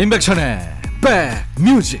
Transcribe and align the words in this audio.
임백천의 0.00 0.60
백뮤직. 1.56 2.00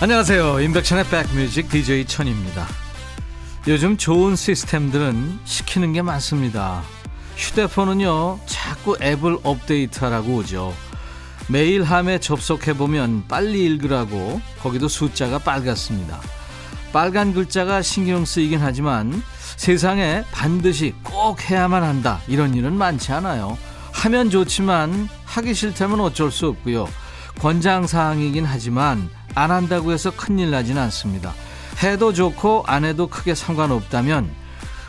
안녕하세요. 0.00 0.60
임백천의 0.60 1.04
백뮤직 1.08 1.68
DJ 1.68 2.06
천입니다. 2.06 2.68
요즘 3.66 3.96
좋은 3.96 4.36
시스템들은 4.36 5.40
시키는 5.44 5.92
게 5.94 6.02
많습니다. 6.02 6.84
휴대폰은요, 7.36 8.38
자꾸 8.86 8.96
앱을 9.02 9.38
업데이트하라고 9.42 10.36
오죠. 10.36 10.72
메일 11.48 11.82
함에 11.82 12.20
접속해보면 12.20 13.24
빨리 13.26 13.64
읽으라고 13.64 14.40
거기도 14.60 14.86
숫자가 14.86 15.40
빨갛습니다. 15.40 16.20
빨간 16.92 17.34
글자가 17.34 17.82
신경 17.82 18.24
쓰이긴 18.24 18.60
하지만 18.60 19.20
세상에 19.56 20.22
반드시 20.30 20.94
꼭 21.02 21.50
해야만 21.50 21.82
한다. 21.82 22.20
이런 22.28 22.54
일은 22.54 22.74
많지 22.74 23.10
않아요. 23.12 23.58
하면 23.90 24.30
좋지만 24.30 25.08
하기 25.24 25.52
싫다면 25.52 25.98
어쩔 25.98 26.30
수 26.30 26.46
없고요. 26.46 26.88
권장사항이긴 27.40 28.44
하지만 28.44 29.10
안 29.34 29.50
한다고 29.50 29.90
해서 29.90 30.12
큰일 30.14 30.52
나진 30.52 30.78
않습니다. 30.78 31.34
해도 31.82 32.12
좋고 32.12 32.62
안 32.68 32.84
해도 32.84 33.08
크게 33.08 33.34
상관없다면 33.34 34.30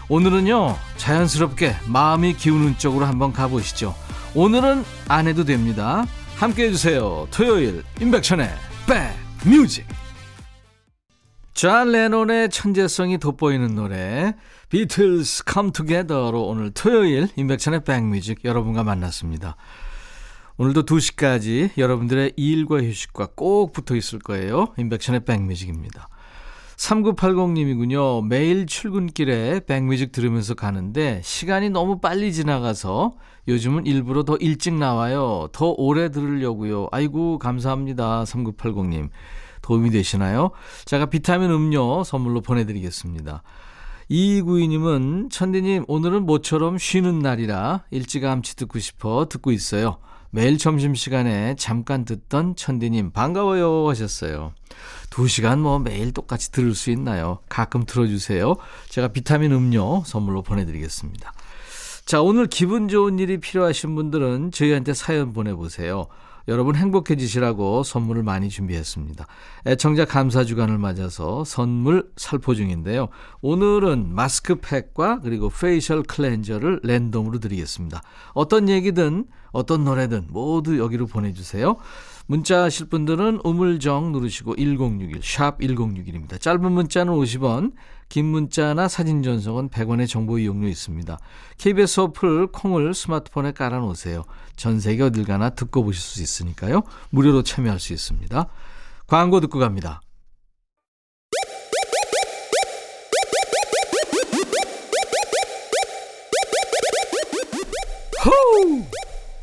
오늘은요, 0.10 0.78
자연스럽게 0.96 1.76
마음이 1.88 2.34
기우는 2.34 2.78
쪽으로 2.78 3.06
한번 3.06 3.34
가보시죠. 3.34 3.94
오늘은 4.36 4.86
안 5.10 5.28
해도 5.28 5.44
됩니다. 5.44 6.06
함께 6.38 6.68
해주세요. 6.68 7.28
토요일, 7.30 7.84
임백천의 8.00 8.50
백 8.88 9.14
뮤직. 9.46 9.86
존 11.54 11.92
레논의 11.92 12.50
천재성이 12.52 13.18
돋보이는 13.18 13.76
노래, 13.76 14.34
비틀스 14.70 15.44
Come 15.44 15.72
Together로 15.72 16.42
오늘 16.42 16.72
토요일, 16.72 17.28
임백천의 17.36 17.84
백뮤직 17.84 18.46
여러분과 18.46 18.84
만났습니다. 18.84 19.58
오늘도 20.56 20.86
2시까지 20.86 21.72
여러분들의 21.78 22.34
일과 22.38 22.78
휴식과 22.78 23.30
꼭 23.36 23.74
붙어 23.74 23.96
있을 23.96 24.20
거예요. 24.20 24.74
임백천의 24.78 25.26
백뮤직입니다. 25.26 26.08
3980님이군요. 26.78 28.26
매일 28.28 28.68
출근길에 28.68 29.62
백뮤직 29.66 30.12
들으면서 30.12 30.54
가는데 30.54 31.22
시간이 31.24 31.72
너무 31.72 32.00
빨리 32.00 32.32
지나가서 32.32 33.16
요즘은 33.48 33.86
일부러 33.86 34.24
더 34.24 34.36
일찍 34.38 34.76
나와요. 34.76 35.48
더 35.54 35.74
오래 35.78 36.10
들으려고요. 36.10 36.88
아이고, 36.92 37.40
감사합니다. 37.40 38.24
3980님. 38.26 39.10
도움이 39.62 39.90
되시나요? 39.90 40.52
제가 40.86 41.08
비타민 41.08 41.50
음료 41.50 42.04
선물로 42.04 42.42
보내드리겠습니다. 42.42 43.42
2292님은 44.12 45.30
천디님, 45.32 45.86
오늘은 45.88 46.26
모처럼 46.26 46.78
쉬는 46.78 47.20
날이라 47.20 47.86
일찌감치 47.92 48.56
듣고 48.56 48.80
싶어 48.80 49.28
듣고 49.28 49.52
있어요. 49.52 49.98
매일 50.30 50.58
점심시간에 50.58 51.56
잠깐 51.56 52.06
듣던 52.06 52.56
천디님 52.56 53.12
반가워요 53.12 53.88
하셨어요. 53.90 54.54
두 55.10 55.28
시간 55.28 55.60
뭐 55.60 55.80
매일 55.80 56.12
똑같이 56.14 56.52
들을 56.52 56.76
수 56.76 56.92
있나요? 56.92 57.40
가끔 57.50 57.86
들어주세요. 57.86 58.56
제가 58.90 59.10
비타민 59.10 59.52
음료 59.52 60.04
선물로 60.06 60.44
보내드리겠습니다. 60.44 61.34
자, 62.06 62.22
오늘 62.22 62.48
기분 62.48 62.88
좋은 62.88 63.20
일이 63.20 63.38
필요하신 63.38 63.96
분들은 63.96 64.52
저희한테 64.52 64.94
사연 64.94 65.34
보내보세요. 65.34 66.08
여러분 66.48 66.76
행복해지시라고 66.76 67.84
선물을 67.84 68.24
많이 68.24 68.48
준비했습니다. 68.48 69.28
애청자 69.66 70.06
감사 70.06 70.46
주간을 70.46 70.78
맞아서 70.78 71.44
선물 71.44 72.10
살포 72.16 72.56
중인데요. 72.56 73.10
오늘은 73.42 74.16
마스크팩과 74.16 75.20
그리고 75.22 75.50
facial 75.50 76.04
cleanser를 76.04 76.80
랜덤으로 76.84 77.40
드리겠습니다. 77.40 78.02
어떤 78.34 78.70
얘기든 78.70 79.26
어떤 79.58 79.84
노래든 79.84 80.28
모두 80.30 80.78
여기로 80.78 81.08
보내주세요. 81.08 81.78
문자 82.28 82.64
하실 82.64 82.88
분들은 82.90 83.42
우물정 83.44 84.12
누르시고 84.12 84.56
1061, 84.58 85.22
샵 85.24 85.58
1061입니다. 85.60 86.40
짧은 86.40 86.72
문자는 86.72 87.12
50원, 87.12 87.72
긴 88.08 88.26
문자나 88.26 88.88
사진 88.88 89.24
전송은 89.24 89.70
100원의 89.70 90.08
정보 90.08 90.38
이용료 90.38 90.68
있습니다. 90.68 91.18
KBS 91.58 92.02
어플 92.02 92.48
콩을 92.52 92.94
스마트폰에 92.94 93.54
깔아놓으세요. 93.54 94.26
전 94.56 94.80
세계 94.80 95.02
어딜 95.04 95.26
가나 95.26 95.50
듣고 95.50 95.84
보실 95.84 96.02
수 96.02 96.22
있으니까요. 96.22 96.84
무료로 97.10 97.42
참여할 97.42 97.80
수 97.80 97.94
있습니다. 97.94 98.46
광고 99.08 99.40
듣고 99.40 99.58
갑니다. 99.58 100.02
호우! 108.24 108.84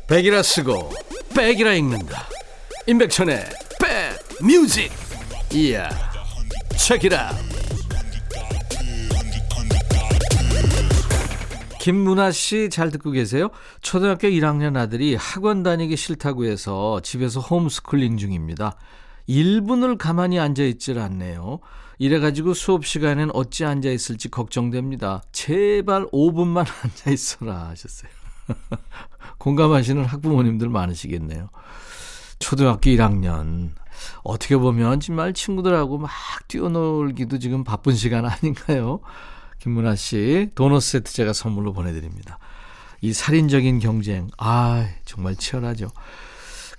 백이라 0.07 0.43
쓰고 0.43 0.91
백이라 1.35 1.73
읽는다. 1.73 2.27
임백천의 2.87 3.43
백뮤직 4.39 4.91
이야 5.51 5.89
책이라 6.77 7.31
김문아 11.79 12.31
씨 12.31 12.69
잘 12.69 12.91
듣고 12.91 13.11
계세요? 13.11 13.49
초등학교 13.81 14.27
1학년 14.27 14.75
아들이 14.77 15.15
학원 15.15 15.63
다니기 15.63 15.95
싫다고 15.97 16.45
해서 16.45 16.99
집에서 17.01 17.39
홈스쿨링 17.39 18.17
중입니다. 18.17 18.75
1분을 19.27 19.97
가만히 19.97 20.39
앉아있질 20.39 20.99
않네요. 20.99 21.59
이래가지고 21.97 22.53
수업 22.53 22.85
시간엔 22.85 23.31
어찌 23.33 23.65
앉아있을지 23.65 24.29
걱정됩니다. 24.29 25.23
제발 25.31 26.05
5분만 26.07 26.65
앉아있어라 26.83 27.69
하셨어요. 27.69 28.24
공감하시는 29.37 30.03
학부모님들 30.03 30.69
많으시겠네요. 30.69 31.49
초등학교 32.39 32.89
1학년. 32.89 33.71
어떻게 34.23 34.57
보면 34.57 34.99
정말 34.99 35.33
친구들하고 35.33 35.97
막 35.97 36.11
뛰어놀기도 36.47 37.39
지금 37.39 37.63
바쁜 37.63 37.95
시간 37.95 38.25
아닌가요? 38.25 38.99
김문아 39.59 39.95
씨, 39.95 40.49
도넛 40.55 40.81
세트 40.81 41.13
제가 41.13 41.33
선물로 41.33 41.73
보내드립니다. 41.73 42.39
이 43.01 43.13
살인적인 43.13 43.79
경쟁, 43.79 44.27
아 44.37 44.87
정말 45.05 45.35
치열하죠. 45.35 45.87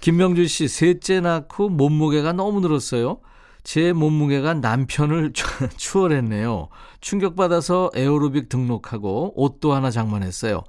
김명준 0.00 0.47
씨, 0.47 0.69
셋째 0.69 1.21
낳고 1.21 1.69
몸무게가 1.69 2.33
너무 2.33 2.60
늘었어요. 2.60 3.19
제 3.65 3.93
몸무게가 3.93 4.54
남편을 4.54 5.33
추월했네요. 5.77 6.69
충격받아서 7.00 7.91
에어로빅 7.94 8.48
등록하고 8.48 9.33
옷도 9.34 9.72
하나 9.72 9.91
장만했어요. 9.91 10.62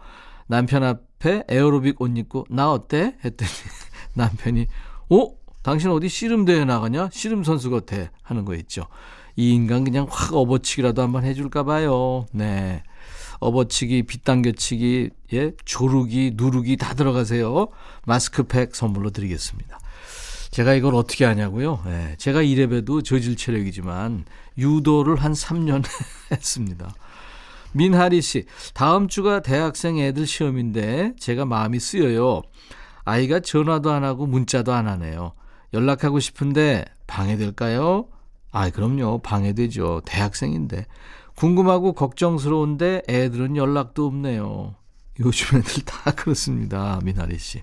남편 0.47 0.83
앞에 0.83 1.43
에어로빅 1.47 2.01
옷 2.01 2.17
입고 2.17 2.45
나 2.49 2.71
어때? 2.71 3.15
했더니 3.23 3.49
남편이 4.15 4.67
어? 5.09 5.31
당신 5.61 5.91
어디 5.91 6.07
씨름대회 6.07 6.63
나가냐? 6.65 7.09
씨름 7.11 7.43
선수 7.43 7.69
같아 7.69 7.97
하는 8.23 8.45
거 8.45 8.55
있죠. 8.55 8.87
이 9.35 9.53
인간 9.53 9.83
그냥 9.83 10.07
확 10.09 10.33
업어치기라도 10.33 11.01
한번 11.01 11.25
해줄까 11.25 11.63
봐요. 11.63 12.25
네. 12.31 12.83
업어치기, 13.39 14.03
빗당겨치기, 14.03 15.09
예, 15.33 15.51
조르기, 15.65 16.31
누르기 16.35 16.77
다 16.77 16.93
들어가세요. 16.93 17.67
마스크팩 18.05 18.75
선물로 18.75 19.11
드리겠습니다. 19.11 19.79
제가 20.49 20.73
이걸 20.73 20.95
어떻게 20.95 21.25
하냐고요? 21.25 21.83
예, 21.87 22.15
제가 22.17 22.41
이래봬도 22.41 23.03
저질 23.03 23.35
체력이지만 23.35 24.25
유도를 24.57 25.17
한 25.17 25.33
3년 25.33 25.83
했습니다. 26.31 26.91
민하리 27.77 28.21
씨, 28.21 28.45
다음 28.73 29.07
주가 29.07 29.41
대학생 29.41 29.99
애들 29.99 30.25
시험인데 30.25 31.13
제가 31.19 31.45
마음이 31.45 31.79
쓰여요. 31.79 32.41
아이가 33.05 33.39
전화도 33.39 33.91
안 33.91 34.03
하고 34.03 34.25
문자도 34.25 34.73
안 34.73 34.87
하네요. 34.87 35.33
연락하고 35.73 36.19
싶은데 36.19 36.85
방해될까요? 37.05 38.07
아, 38.51 38.69
그럼요. 38.71 39.19
방해되죠. 39.19 40.01
대학생인데. 40.05 40.87
궁금하고 41.35 41.93
걱정스러운데 41.93 43.03
애들은 43.07 43.55
연락도 43.55 44.07
없네요. 44.07 44.75
요즘 45.19 45.57
애들 45.59 45.83
다 45.85 46.11
그렇습니다. 46.17 46.99
미나리 47.03 47.37
씨. 47.37 47.61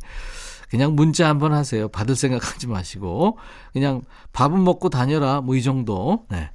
그냥 0.70 0.94
문자 0.94 1.28
한번 1.28 1.52
하세요. 1.52 1.88
받을 1.88 2.14
생각 2.14 2.52
하지 2.55 2.69
마시고. 2.69 3.38
그냥 3.72 4.02
밥은 4.32 4.62
먹고 4.62 4.90
다녀라. 4.90 5.40
뭐 5.40 5.56
이 5.56 5.62
정도. 5.62 6.25
네. 6.31 6.50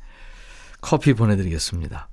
커피 0.82 1.14
보내드리겠습니다. 1.14 2.08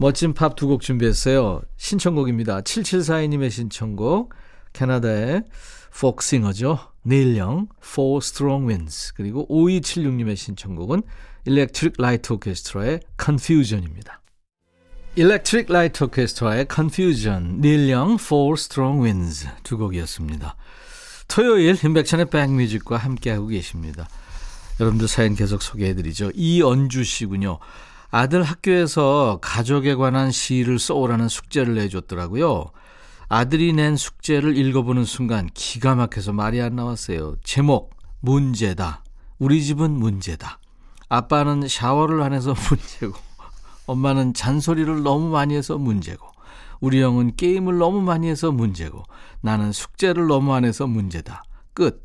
멋진 0.00 0.32
팝 0.32 0.56
두 0.56 0.66
곡 0.66 0.80
준비했어요. 0.80 1.60
신청곡입니다. 1.76 2.62
7742님의 2.62 3.50
신청곡. 3.50 4.32
캐나다의 4.72 5.44
폭싱어죠. 5.92 6.78
닐 7.06 7.36
영, 7.36 7.68
Four 7.84 8.20
Strong 8.22 8.66
Winds. 8.66 9.12
그리고 9.12 9.46
5276님의 9.50 10.36
신청곡은 10.36 11.02
Electric 11.44 11.96
Light 11.98 12.32
Orchestra의 12.32 13.00
Confusion입니다. 13.22 14.22
Electric 15.16 15.66
Light 15.68 16.02
Orchestra의 16.02 16.66
Confusion, 16.74 17.60
닐 17.60 17.90
영, 17.90 18.14
Four 18.14 18.54
Strong 18.54 19.04
Winds 19.04 19.48
두 19.64 19.76
곡이었습니다. 19.76 20.56
토요일 21.28 21.76
인백션의 21.84 22.30
백뮤직과 22.30 22.96
함께하고 22.96 23.48
계십니다. 23.48 24.08
여러분들 24.80 25.08
사연 25.08 25.34
계속 25.34 25.60
소개해드리죠. 25.60 26.30
이언주 26.34 27.04
씨군요. 27.04 27.58
아들 28.10 28.42
학교에서 28.42 29.38
가족에 29.40 29.94
관한 29.94 30.32
시를 30.32 30.78
써오라는 30.78 31.28
숙제를 31.28 31.74
내줬더라고요. 31.74 32.66
아들이 33.28 33.72
낸 33.72 33.96
숙제를 33.96 34.56
읽어보는 34.56 35.04
순간 35.04 35.48
기가 35.54 35.94
막혀서 35.94 36.32
말이 36.32 36.60
안 36.60 36.74
나왔어요. 36.74 37.36
제목, 37.44 37.94
문제다. 38.18 39.04
우리 39.38 39.62
집은 39.62 39.92
문제다. 39.92 40.58
아빠는 41.08 41.68
샤워를 41.68 42.22
안 42.22 42.32
해서 42.32 42.54
문제고, 42.68 43.18
엄마는 43.86 44.34
잔소리를 44.34 45.02
너무 45.04 45.28
많이 45.28 45.54
해서 45.54 45.78
문제고, 45.78 46.26
우리 46.80 47.00
형은 47.00 47.36
게임을 47.36 47.78
너무 47.78 48.00
많이 48.00 48.28
해서 48.28 48.50
문제고, 48.50 49.04
나는 49.40 49.70
숙제를 49.70 50.26
너무 50.26 50.52
안 50.52 50.64
해서 50.64 50.88
문제다. 50.88 51.44
끝. 51.74 52.02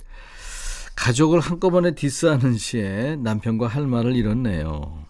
가족을 0.96 1.40
한꺼번에 1.40 1.96
디스하는 1.96 2.57
시에 2.57 3.16
남편과 3.18 3.68
할 3.68 3.88
말을 3.88 4.16
잃었네요. 4.16 5.05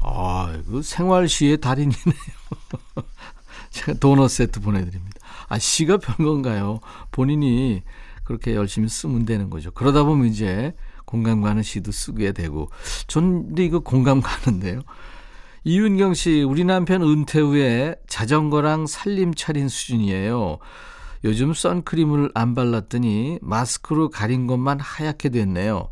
아, 0.00 0.56
그 0.66 0.82
생활 0.82 1.28
시의 1.28 1.58
달인이네요. 1.60 1.94
제가 3.70 3.94
도넛 3.98 4.30
세트 4.30 4.60
보내드립니다. 4.60 5.18
아, 5.48 5.58
시가 5.58 5.98
별건가요? 5.98 6.80
본인이 7.10 7.82
그렇게 8.24 8.54
열심히 8.54 8.88
쓰면 8.88 9.24
되는 9.26 9.50
거죠. 9.50 9.70
그러다 9.72 10.04
보면 10.04 10.26
이제 10.28 10.74
공감 11.04 11.42
가는 11.42 11.62
시도 11.62 11.92
쓰게 11.92 12.32
되고. 12.32 12.70
전 13.06 13.48
근데 13.48 13.64
이거 13.64 13.80
공감 13.80 14.20
가는데요. 14.20 14.80
이윤경 15.64 16.14
씨, 16.14 16.42
우리 16.42 16.64
남편 16.64 17.02
은퇴 17.02 17.40
후에 17.40 17.96
자전거랑 18.08 18.86
살림 18.86 19.34
차린 19.34 19.68
수준이에요. 19.68 20.58
요즘 21.24 21.52
선크림을 21.52 22.30
안 22.34 22.54
발랐더니 22.54 23.38
마스크로 23.42 24.08
가린 24.08 24.46
것만 24.46 24.80
하얗게 24.80 25.28
됐네요. 25.28 25.90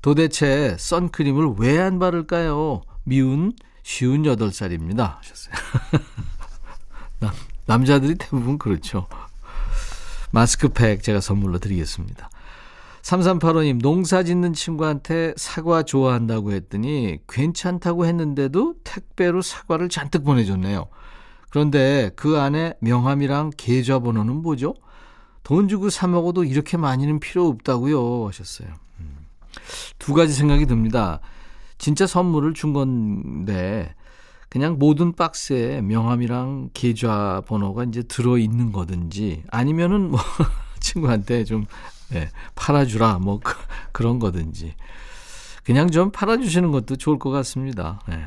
도대체 0.00 0.76
선크림을 0.78 1.56
왜 1.58 1.78
안 1.78 1.98
바를까요? 1.98 2.80
미운 3.04 3.52
쉬운 3.82 4.22
8살입니다. 4.22 5.16
하셨어요. 5.18 5.54
남, 7.20 7.32
남자들이 7.66 8.14
대부분 8.16 8.58
그렇죠. 8.58 9.06
마스크팩 10.32 11.02
제가 11.02 11.20
선물로 11.20 11.58
드리겠습니다. 11.58 12.30
3385님, 13.02 13.80
농사 13.80 14.22
짓는 14.22 14.52
친구한테 14.52 15.32
사과 15.36 15.82
좋아한다고 15.82 16.52
했더니 16.52 17.18
괜찮다고 17.28 18.06
했는데도 18.06 18.74
택배로 18.84 19.42
사과를 19.42 19.88
잔뜩 19.88 20.24
보내줬네요. 20.24 20.86
그런데 21.48 22.10
그 22.14 22.38
안에 22.38 22.74
명함이랑 22.80 23.50
계좌번호는 23.56 24.36
뭐죠? 24.36 24.74
돈 25.42 25.66
주고 25.66 25.90
사 25.90 26.06
먹어도 26.06 26.44
이렇게 26.44 26.76
많이는 26.76 27.18
필요 27.18 27.48
없다고요 27.48 28.28
하셨어요. 28.28 28.68
음. 29.00 29.26
두 29.98 30.14
가지 30.14 30.32
생각이 30.32 30.66
듭니다. 30.66 31.20
진짜 31.80 32.06
선물을 32.06 32.52
준 32.52 32.74
건데 32.74 33.94
그냥 34.50 34.78
모든 34.78 35.14
박스에 35.14 35.80
명함이랑 35.80 36.70
계좌 36.74 37.42
번호가 37.46 37.84
이제 37.84 38.02
들어 38.02 38.36
있는 38.36 38.70
거든지 38.70 39.42
아니면은 39.50 40.10
뭐 40.10 40.20
친구한테 40.78 41.44
좀 41.44 41.64
네, 42.10 42.28
팔아주라 42.54 43.20
뭐 43.20 43.40
그, 43.42 43.54
그런 43.92 44.18
거든지 44.18 44.74
그냥 45.64 45.90
좀 45.90 46.10
팔아주시는 46.10 46.70
것도 46.70 46.96
좋을 46.96 47.18
것 47.18 47.30
같습니다. 47.30 48.00
네. 48.06 48.26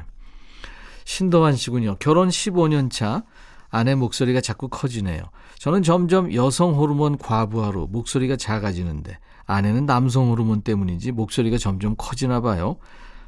신도환 1.06 1.56
씨군요. 1.56 1.98
결혼 2.00 2.30
15년 2.30 2.90
차 2.90 3.24
아내 3.70 3.94
목소리가 3.94 4.42
자꾸 4.42 4.68
커지네요. 4.68 5.22
저는 5.60 5.84
점점 5.84 6.34
여성 6.34 6.74
호르몬 6.74 7.20
과부하로 7.20 7.86
목소리가 7.88 8.36
작아지는데 8.36 9.20
아내는 9.46 9.86
남성 9.86 10.32
호르몬 10.32 10.62
때문인지 10.62 11.12
목소리가 11.12 11.60
점점 11.60 11.94
커지나 11.98 12.42
봐요. 12.42 12.78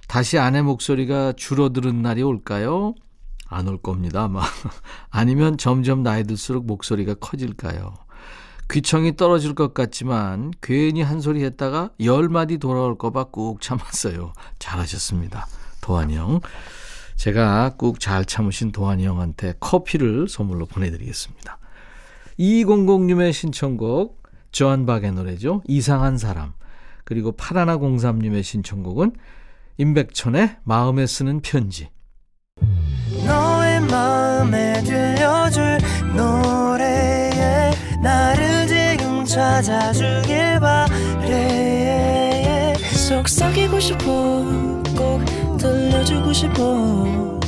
다시 0.07 0.38
아내 0.38 0.62
목소리가 0.62 1.34
줄어드는 1.34 2.02
날이 2.02 2.22
올까요? 2.24 2.94
안 3.48 3.68
올 3.68 3.78
겁니다, 3.81 4.24
아마. 4.24 4.42
아니면 5.10 5.57
점점 5.57 6.04
나이 6.04 6.24
들수록 6.24 6.66
목소리가 6.66 7.16
커질까요? 7.16 7.94
귀청이 8.72 9.16
떨어질 9.16 9.54
것 9.54 9.74
같지만 9.74 10.52
괜히 10.62 11.02
한 11.02 11.22
소리 11.22 11.44
했다가 11.44 11.92
열 12.02 12.30
마디 12.30 12.57
돌아올까봐 12.57 13.25
꾹 13.25 13.62
참았어요. 13.62 14.34
잘하셨습니다. 14.57 15.46
도환이 15.81 16.16
형. 16.16 16.42
제가 17.16 17.75
꾹 17.78 18.00
잘 18.00 18.25
참으신 18.25 18.72
도환이 18.72 19.06
형한테 19.06 19.54
커피를 19.60 20.28
선물로 20.28 20.66
보내드리겠습니다. 20.66 21.60
200님의 22.40 23.31
신청곡, 23.31 24.24
조한 24.52 24.86
박의 24.86 25.12
노래죠. 25.12 25.62
이상한 25.68 26.18
사람. 26.18 26.54
그리고 27.04 27.31
파라나03님의 27.34 28.42
신청곡은 28.44 29.13
임백천의 29.77 30.57
마음에 30.63 31.06
쓰는 31.06 31.42
편지. 31.42 31.89
너의 33.25 33.81
마음에 33.81 34.81
들려줄 34.83 35.80
노래에 36.16 37.72
나를 38.01 38.68
지금 38.68 39.25
찾아주길 39.25 40.60
바래 40.62 42.74
속삭이고 42.94 43.80
싶어 43.80 44.06
꼭 44.95 45.57
들려주고 45.57 46.31
싶어 46.31 47.39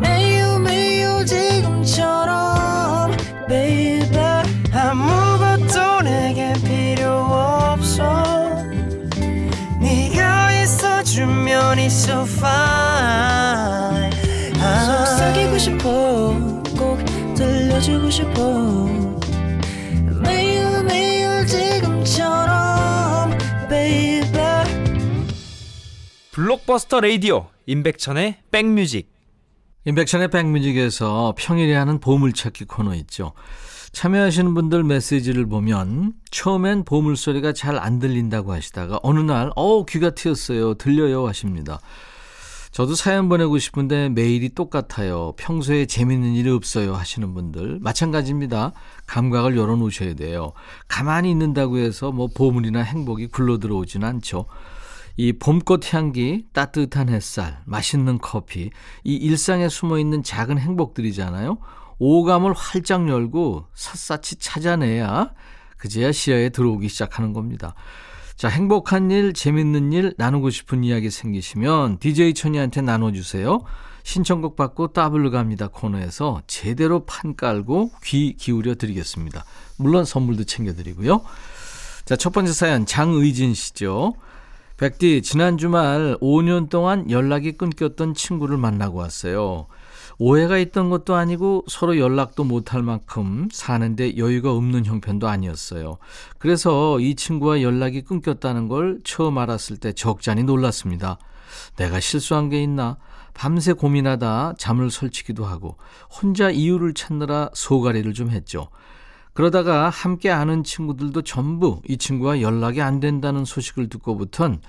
매우 0.00 0.58
매우 0.60 1.24
지금처럼 1.24 3.10
baby 3.48 4.18
아무 4.72 5.23
it's 11.84 12.08
so 12.08 12.24
fine. 12.24 14.10
속삭이고 14.54 15.58
싶어 15.58 16.62
꼭 16.78 16.98
들려주고 17.34 18.10
싶어. 18.10 18.86
매일 20.22 20.82
매일 20.84 21.46
지금처럼 21.46 23.36
baby. 23.68 24.64
블록버스터 26.32 27.00
레이디오 27.00 27.48
임백천의 27.66 28.38
백뮤직. 28.50 29.12
임백천의 29.86 30.28
백뮤직에서 30.28 31.34
평일에 31.36 31.74
하는 31.74 32.00
보물찾기 32.00 32.64
코너 32.64 32.94
있죠 32.94 33.34
참여하시는 33.94 34.54
분들 34.54 34.82
메시지를 34.84 35.46
보면 35.46 36.12
처음엔 36.30 36.84
보물소리가 36.84 37.52
잘 37.52 37.78
안 37.78 37.98
들린다고 37.98 38.52
하시다가 38.52 39.00
어느 39.02 39.20
날, 39.20 39.50
어, 39.56 39.84
귀가 39.84 40.10
트였어요. 40.10 40.74
들려요. 40.74 41.26
하십니다. 41.28 41.80
저도 42.72 42.94
사연 42.96 43.28
보내고 43.28 43.58
싶은데 43.58 44.08
매일이 44.08 44.48
똑같아요. 44.48 45.32
평소에 45.36 45.86
재밌는 45.86 46.34
일이 46.34 46.50
없어요. 46.50 46.94
하시는 46.94 47.32
분들. 47.34 47.78
마찬가지입니다. 47.80 48.72
감각을 49.06 49.56
열어놓으셔야 49.56 50.14
돼요. 50.14 50.52
가만히 50.88 51.30
있는다고 51.30 51.78
해서 51.78 52.10
뭐 52.10 52.26
보물이나 52.26 52.80
행복이 52.82 53.28
굴러 53.28 53.58
들어오진 53.58 54.02
않죠. 54.02 54.46
이 55.16 55.32
봄꽃 55.32 55.94
향기, 55.94 56.46
따뜻한 56.52 57.08
햇살, 57.10 57.60
맛있는 57.64 58.18
커피, 58.18 58.70
이 59.04 59.14
일상에 59.14 59.68
숨어 59.68 59.98
있는 59.98 60.24
작은 60.24 60.58
행복들이잖아요. 60.58 61.58
오감을 61.98 62.52
활짝 62.52 63.08
열고 63.08 63.66
샅샅이 63.74 64.36
찾아내야 64.36 65.32
그제야 65.76 66.12
시야에 66.12 66.48
들어오기 66.48 66.88
시작하는 66.88 67.32
겁니다. 67.32 67.74
자, 68.36 68.48
행복한 68.48 69.10
일, 69.10 69.32
재밌는 69.32 69.92
일, 69.92 70.14
나누고 70.18 70.50
싶은 70.50 70.82
이야기 70.82 71.10
생기시면 71.10 71.98
DJ 71.98 72.34
천이한테 72.34 72.80
나눠주세요. 72.80 73.62
신청곡 74.02 74.56
받고 74.56 74.88
따블로 74.88 75.30
갑니다 75.30 75.68
코너에서 75.68 76.42
제대로 76.46 77.04
판 77.06 77.36
깔고 77.36 77.90
귀 78.04 78.34
기울여 78.36 78.74
드리겠습니다. 78.74 79.44
물론 79.78 80.04
선물도 80.04 80.44
챙겨드리고요. 80.44 81.22
자, 82.04 82.16
첫 82.16 82.32
번째 82.32 82.52
사연 82.52 82.86
장의진 82.86 83.54
씨죠. 83.54 84.14
백디, 84.76 85.22
지난 85.22 85.56
주말 85.56 86.18
5년 86.20 86.68
동안 86.68 87.10
연락이 87.10 87.52
끊겼던 87.52 88.14
친구를 88.14 88.58
만나고 88.58 88.98
왔어요. 88.98 89.66
오해가 90.18 90.58
있던 90.58 90.90
것도 90.90 91.14
아니고 91.14 91.64
서로 91.68 91.98
연락도 91.98 92.44
못할 92.44 92.82
만큼 92.82 93.48
사는데 93.52 94.16
여유가 94.16 94.52
없는 94.52 94.84
형편도 94.84 95.28
아니었어요. 95.28 95.98
그래서 96.38 97.00
이 97.00 97.14
친구와 97.14 97.62
연락이 97.62 98.02
끊겼다는 98.02 98.68
걸 98.68 99.00
처음 99.04 99.38
알았을 99.38 99.76
때 99.78 99.92
적잖이 99.92 100.44
놀랐습니다. 100.44 101.18
내가 101.76 102.00
실수한 102.00 102.48
게 102.48 102.62
있나? 102.62 102.96
밤새 103.32 103.72
고민하다 103.72 104.54
잠을 104.58 104.90
설치기도 104.90 105.44
하고 105.44 105.76
혼자 106.08 106.50
이유를 106.50 106.94
찾느라 106.94 107.50
소가리를 107.52 108.12
좀 108.14 108.30
했죠. 108.30 108.68
그러다가 109.32 109.90
함께 109.90 110.30
아는 110.30 110.62
친구들도 110.62 111.22
전부 111.22 111.82
이 111.88 111.96
친구와 111.96 112.40
연락이 112.40 112.80
안 112.80 113.00
된다는 113.00 113.44
소식을 113.44 113.88
듣고부턴 113.88 114.60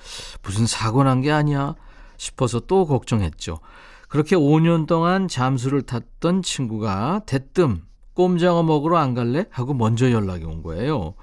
무슨 0.42 0.66
사고 0.66 1.04
난 1.04 1.22
게 1.22 1.32
아니야 1.32 1.76
싶어서 2.18 2.62
또 2.62 2.88
걱정했죠. 2.88 3.60
그렇게 4.16 4.38
5년 4.38 4.88
동안 4.88 5.28
잠수를 5.28 5.82
탔던 5.82 6.42
친구가 6.42 7.24
대뜸 7.26 7.82
꼼장어 8.14 8.64
먹으러 8.64 8.96
안 8.98 9.14
갈래? 9.14 9.44
하고 9.50 9.74
먼저 9.74 10.10
연락이 10.10 10.46
온 10.46 10.64
거예요. 10.64 11.16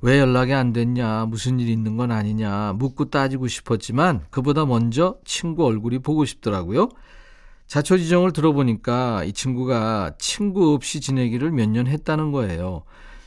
왜 0.00 0.18
연락이 0.18 0.54
안 0.54 0.72
됐냐, 0.72 1.26
무슨 1.26 1.60
일 1.60 1.68
있는 1.68 1.98
건 1.98 2.10
아니냐, 2.10 2.72
묻고 2.78 3.10
따지고 3.10 3.48
싶었지만 3.48 4.24
그보다 4.30 4.64
먼저 4.64 5.18
친구 5.26 5.66
얼굴이 5.66 5.98
보고 5.98 6.24
싶더라고요. 6.24 6.88
자초지종을 7.66 8.32
들어보니까 8.32 9.24
이 9.24 9.34
친구가 9.34 10.12
친구 10.18 10.72
없이 10.72 11.02
지내기를 11.02 11.50
몇 11.50 11.68
년 11.68 11.86
했다는 11.86 12.32
거예요. 12.32 12.84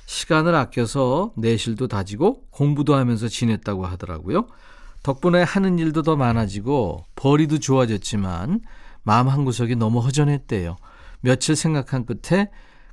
시간을 0.07 0.55
아껴서 0.55 1.31
내실도 1.37 1.87
다지고 1.87 2.41
공부도 2.49 2.95
하면서 2.95 3.27
지냈다고 3.27 3.85
하더라고요. 3.85 4.47
덕분에 5.03 5.43
하는 5.43 5.79
일도 5.79 6.03
더 6.03 6.15
많아지고 6.15 7.05
벌이도 7.15 7.59
좋아졌지만 7.59 8.61
마음 9.03 9.27
한구석이 9.27 9.75
너무 9.75 9.99
허전했대요. 9.99 10.75
며칠 11.21 11.55
생각한 11.55 12.05
끝에 12.05 12.49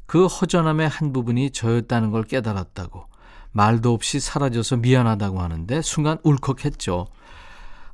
그 0.06 0.26
허전함의 0.26 0.88
한 0.88 1.12
부분이 1.12 1.50
저였다는 1.50 2.10
걸 2.12 2.22
깨달았다고 2.22 3.04
말도 3.52 3.92
없이 3.92 4.20
사라져서 4.20 4.76
미안하다고 4.76 5.40
하는데 5.40 5.82
순간 5.82 6.18
울컥했죠. 6.22 7.06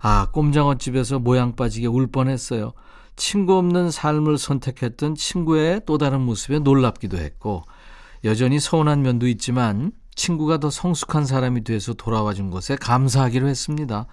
아, 0.00 0.28
꼼장어집에서 0.33 1.21
모양 1.21 1.54
빠지게 1.54 1.87
울 1.87 2.09
뻔했어요. 2.09 2.73
친구 3.14 3.57
없는 3.57 3.90
삶을 3.90 4.38
선택했던 4.38 5.14
친구의 5.14 5.83
또 5.87 5.99
다른 5.99 6.23
모습에 6.23 6.59
놀랍기도 6.59 7.19
했고 7.19 7.62
여전히 8.25 8.59
서운한 8.59 9.02
면도 9.02 9.28
있지만 9.28 9.92
친구가 10.14 10.59
더 10.59 10.71
성숙한 10.71 11.26
사람이 11.26 11.64
돼서 11.64 11.95
돌아와 11.95 12.35
준 12.35 12.50
것에 12.50 12.76
감사하기로 12.76 13.49
했습니다. 13.49 14.07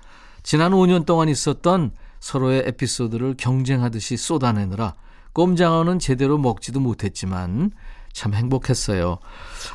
지난 0.43 0.71
5년 0.71 1.05
동안 1.05 1.29
있었던 1.29 1.91
서로의 2.19 2.63
에피소드를 2.67 3.35
경쟁하듯이 3.37 4.17
쏟아내느라 4.17 4.95
꼼장어는 5.33 5.99
제대로 5.99 6.37
먹지도 6.37 6.79
못했지만 6.79 7.71
참 8.13 8.33
행복했어요. 8.33 9.19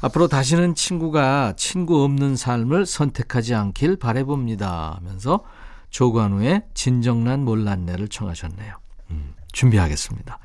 앞으로 0.02 0.28
다시는 0.28 0.75
친구가 0.75 1.54
친구 1.57 2.02
없는 2.02 2.37
삶을 2.37 2.85
선택하지 2.87 3.54
않길 3.54 3.97
바래봅니다. 3.97 4.97
하면서 4.99 5.45
조관우의 5.90 6.64
진정난 6.75 7.45
몰랐네를 7.45 8.09
청하셨네요. 8.09 8.75
음, 9.11 9.35
준비하겠습니다. 9.52 10.38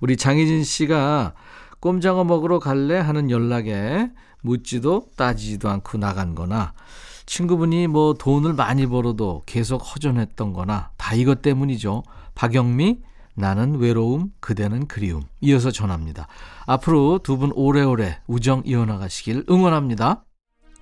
우리 0.00 0.16
장희진 0.16 0.64
씨가 0.64 1.34
꼼장어 1.82 2.22
먹으러 2.22 2.60
갈래 2.60 2.96
하는 2.96 3.28
연락에 3.28 4.08
묻지도 4.40 5.08
따지지도 5.16 5.68
않고 5.68 5.98
나간 5.98 6.36
거나 6.36 6.74
친구분이 7.26 7.88
뭐 7.88 8.14
돈을 8.14 8.52
많이 8.54 8.86
벌어도 8.86 9.42
계속 9.46 9.78
허전했던 9.78 10.52
거나 10.52 10.90
다 10.96 11.14
이것 11.14 11.42
때문이죠. 11.42 12.04
박영미 12.36 13.00
나는 13.34 13.76
외로움, 13.78 14.30
그대는 14.40 14.86
그리움. 14.86 15.22
이어서 15.40 15.70
전합니다. 15.70 16.28
앞으로 16.66 17.18
두 17.22 17.36
분 17.38 17.50
오래오래 17.54 18.20
우정 18.28 18.62
이어나가시길 18.64 19.46
응원합니다. 19.50 20.24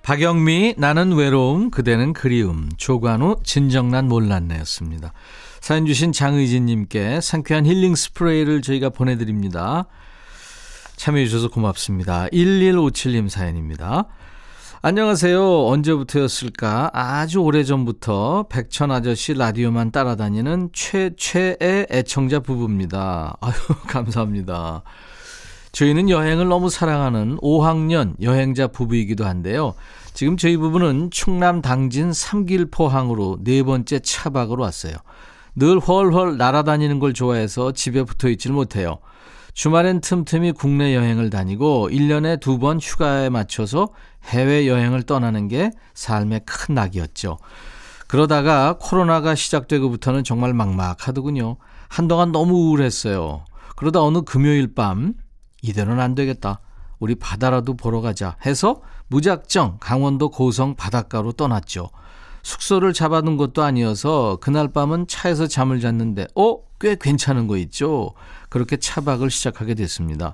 박영미, 0.03 0.75
나는 0.77 1.13
외로움, 1.13 1.71
그대는 1.71 2.13
그리움. 2.13 2.69
조관우, 2.77 3.37
진정난 3.43 4.07
몰랐네였습니다. 4.07 5.13
사연 5.61 5.85
주신 5.85 6.11
장의진님께 6.11 7.21
상쾌한 7.21 7.65
힐링 7.65 7.95
스프레이를 7.95 8.61
저희가 8.61 8.89
보내드립니다. 8.89 9.85
참여해주셔서 11.01 11.49
고맙습니다. 11.49 12.27
1157님 12.27 13.27
사연입니다. 13.27 14.05
안녕하세요. 14.83 15.65
언제부터였을까? 15.65 16.91
아주 16.93 17.39
오래전부터 17.39 18.45
백천 18.49 18.91
아저씨 18.91 19.33
라디오만 19.33 19.89
따라다니는 19.89 20.69
최최의 20.73 21.87
애청자 21.89 22.39
부부입니다. 22.39 23.35
아유, 23.41 23.53
감사합니다. 23.89 24.83
저희는 25.71 26.11
여행을 26.11 26.47
너무 26.47 26.69
사랑하는 26.69 27.37
5학년 27.37 28.13
여행자 28.21 28.67
부부이기도 28.67 29.25
한데요. 29.25 29.73
지금 30.13 30.37
저희 30.37 30.55
부부는 30.55 31.09
충남 31.09 31.63
당진 31.63 32.13
삼길포항으로 32.13 33.39
네 33.43 33.63
번째 33.63 33.97
차박으로 34.01 34.61
왔어요. 34.61 34.93
늘 35.55 35.79
헐헐 35.79 36.37
날아다니는 36.37 36.99
걸 36.99 37.13
좋아해서 37.13 37.71
집에 37.71 38.03
붙어 38.03 38.29
있질 38.29 38.51
못해요. 38.51 38.99
주말엔 39.53 40.01
틈틈이 40.01 40.53
국내 40.53 40.95
여행을 40.95 41.29
다니고 41.29 41.89
1년에 41.89 42.39
두 42.39 42.57
번 42.57 42.79
휴가에 42.79 43.29
맞춰서 43.29 43.89
해외여행을 44.25 45.03
떠나는 45.03 45.47
게 45.47 45.71
삶의 45.93 46.41
큰 46.45 46.75
낙이었죠. 46.75 47.37
그러다가 48.07 48.77
코로나가 48.79 49.35
시작되고부터는 49.35 50.23
정말 50.23 50.53
막막하더군요. 50.53 51.57
한동안 51.87 52.31
너무 52.31 52.53
우울했어요. 52.53 53.45
그러다 53.75 54.01
어느 54.01 54.21
금요일 54.21 54.73
밤 54.75 55.13
이대로는 55.61 56.01
안 56.01 56.13
되겠다. 56.15 56.59
우리 56.99 57.15
바다라도 57.15 57.75
보러 57.75 57.99
가자 58.01 58.35
해서 58.45 58.81
무작정 59.07 59.77
강원도 59.79 60.29
고성 60.29 60.75
바닷가로 60.75 61.31
떠났죠. 61.33 61.89
숙소를 62.43 62.93
잡아둔 62.93 63.37
것도 63.37 63.63
아니어서 63.63 64.37
그날 64.41 64.67
밤은 64.67 65.07
차에서 65.07 65.47
잠을 65.47 65.79
잤는데 65.79 66.27
어? 66.35 66.57
꽤 66.81 66.97
괜찮은 66.99 67.47
거 67.47 67.55
있죠. 67.57 68.13
그렇게 68.49 68.75
차박을 68.75 69.29
시작하게 69.29 69.75
됐습니다. 69.75 70.33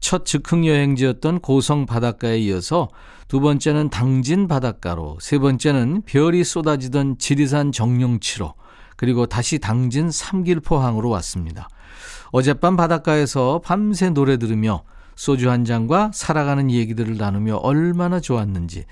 첫 0.00 0.26
즉흥 0.26 0.66
여행지였던 0.66 1.40
고성 1.40 1.86
바닷가에 1.86 2.38
이어서 2.40 2.88
두 3.28 3.40
번째는 3.40 3.90
당진 3.90 4.48
바닷가로, 4.48 5.18
세 5.20 5.38
번째는 5.38 6.02
별이 6.06 6.42
쏟아지던 6.42 7.18
지리산 7.18 7.70
정령치로, 7.70 8.54
그리고 8.96 9.26
다시 9.26 9.58
당진 9.58 10.10
삼길포항으로 10.10 11.08
왔습니다. 11.10 11.68
어젯밤 12.32 12.76
바닷가에서 12.76 13.60
밤새 13.64 14.10
노래 14.10 14.36
들으며 14.38 14.82
소주 15.16 15.50
한 15.50 15.64
잔과 15.64 16.10
살아가는 16.12 16.70
얘기들을 16.70 17.16
나누며 17.16 17.56
얼마나 17.56 18.20
좋았는지 18.20 18.84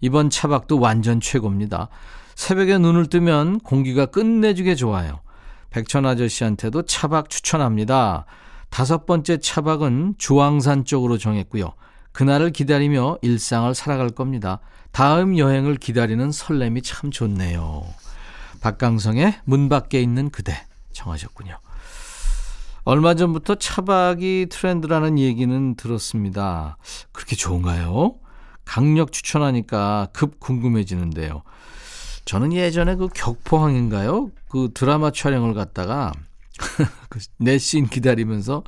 이번 0.00 0.30
차박도 0.30 0.80
완전 0.80 1.20
최고입니다. 1.20 1.88
새벽에 2.34 2.78
눈을 2.78 3.06
뜨면 3.06 3.60
공기가 3.60 4.06
끝내주게 4.06 4.74
좋아요. 4.74 5.20
백천 5.70 6.06
아저씨한테도 6.06 6.82
차박 6.82 7.30
추천합니다. 7.30 8.26
다섯 8.70 9.06
번째 9.06 9.38
차박은 9.38 10.14
주황산 10.18 10.84
쪽으로 10.84 11.18
정했고요. 11.18 11.72
그날을 12.12 12.50
기다리며 12.50 13.18
일상을 13.22 13.72
살아갈 13.74 14.10
겁니다. 14.10 14.60
다음 14.90 15.38
여행을 15.38 15.76
기다리는 15.76 16.32
설렘이 16.32 16.82
참 16.82 17.10
좋네요. 17.10 17.84
박강성의 18.60 19.40
문 19.44 19.68
밖에 19.68 20.02
있는 20.02 20.30
그대 20.30 20.66
정하셨군요. 20.92 21.58
얼마 22.84 23.14
전부터 23.14 23.56
차박이 23.56 24.46
트렌드라는 24.50 25.18
얘기는 25.18 25.74
들었습니다. 25.76 26.78
그렇게 27.12 27.36
좋은가요? 27.36 28.16
강력 28.64 29.12
추천하니까 29.12 30.08
급 30.12 30.40
궁금해지는데요. 30.40 31.42
저는 32.28 32.52
예전에 32.52 32.96
그 32.96 33.08
격포항인가요? 33.08 34.30
그 34.50 34.68
드라마 34.74 35.10
촬영을 35.10 35.54
갔다가 35.54 36.12
내씬 37.38 37.84
그 37.88 37.90
기다리면서 37.90 38.64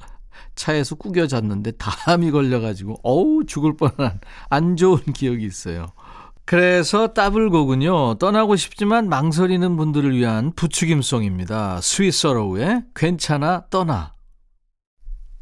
차에서 0.55 0.95
꾸겨 0.95 1.26
잤는데 1.26 1.73
담이 1.73 2.31
걸려가지고 2.31 3.00
어우 3.02 3.45
죽을 3.45 3.76
뻔한 3.76 4.19
안 4.49 4.76
좋은 4.76 5.00
기억이 5.12 5.45
있어요. 5.45 5.88
그래서 6.47 7.09
따블곡은요 7.09 8.14
떠나고 8.14 8.57
싶지만 8.57 9.11
망설이는 9.11 9.76
분들을 9.76 10.17
위한 10.17 10.52
부추김송입니다. 10.57 11.83
스위서로우의 11.83 12.85
괜찮아 12.95 13.67
떠나 13.69 14.14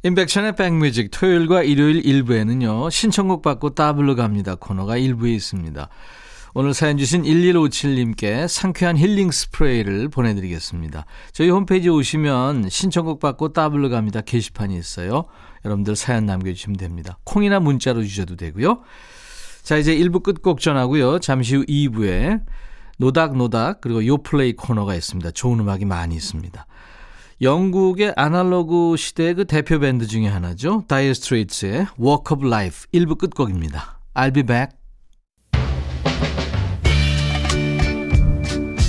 인백션의 0.02 0.56
백뮤직 0.56 1.12
토요일과 1.12 1.62
일요일 1.62 2.04
일부에는요 2.04 2.90
신청곡 2.90 3.42
받고 3.42 3.76
따블로 3.76 4.16
갑니다 4.16 4.56
코너가 4.56 4.96
일부에 4.96 5.32
있습니다. 5.34 5.88
오늘 6.54 6.74
사연 6.74 6.96
주신 6.96 7.22
1157님께 7.22 8.48
상쾌한 8.48 8.96
힐링 8.96 9.30
스프레이를 9.30 10.08
보내드리겠습니다. 10.08 11.04
저희 11.32 11.50
홈페이지 11.50 11.88
오시면 11.88 12.70
신청곡 12.70 13.20
받고 13.20 13.52
따블로 13.52 13.90
갑니다 13.90 14.20
게시판이 14.20 14.76
있어요. 14.76 15.24
여러분들 15.64 15.96
사연 15.96 16.26
남겨주시면 16.26 16.76
됩니다. 16.78 17.18
콩이나 17.24 17.60
문자로 17.60 18.02
주셔도 18.02 18.36
되고요. 18.36 18.80
자 19.62 19.76
이제 19.76 19.94
1부 19.96 20.22
끝곡 20.22 20.60
전하고요. 20.60 21.18
잠시 21.18 21.56
후 21.56 21.64
2부에 21.66 22.40
노닥노닥 22.98 23.80
그리고 23.80 24.04
요플레이 24.04 24.54
코너가 24.54 24.94
있습니다. 24.94 25.30
좋은 25.32 25.60
음악이 25.60 25.84
많이 25.84 26.14
있습니다. 26.16 26.66
영국의 27.40 28.14
아날로그 28.16 28.96
시대의 28.96 29.34
그 29.34 29.44
대표 29.44 29.78
밴드 29.78 30.06
중에 30.06 30.26
하나죠. 30.26 30.84
다이어 30.88 31.14
스트레이트의 31.14 31.86
Walk 32.00 32.32
of 32.32 32.46
Life 32.46 32.86
1부 32.92 33.18
끝곡입니다. 33.18 34.00
I'll 34.14 34.34
be 34.34 34.42
back. 34.42 34.77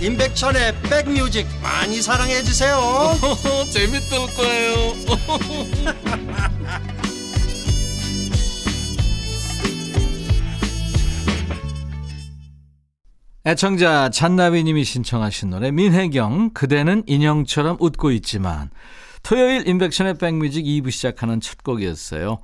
임백천의 0.00 0.74
백뮤직 0.82 1.46
많이 1.62 2.00
사랑해 2.00 2.42
주세요 2.42 2.78
재밌을 3.72 4.18
거예요 4.36 4.94
애청자 13.44 14.10
잔나비님이 14.10 14.84
신청하신 14.84 15.50
노래 15.50 15.70
민혜경 15.70 16.50
그대는 16.50 17.02
인형처럼 17.06 17.78
웃고 17.80 18.10
있지만 18.10 18.70
토요일 19.22 19.66
임백천의 19.66 20.18
백뮤직 20.18 20.64
2부 20.64 20.90
시작하는 20.90 21.40
첫 21.40 21.62
곡이었어요. 21.62 22.38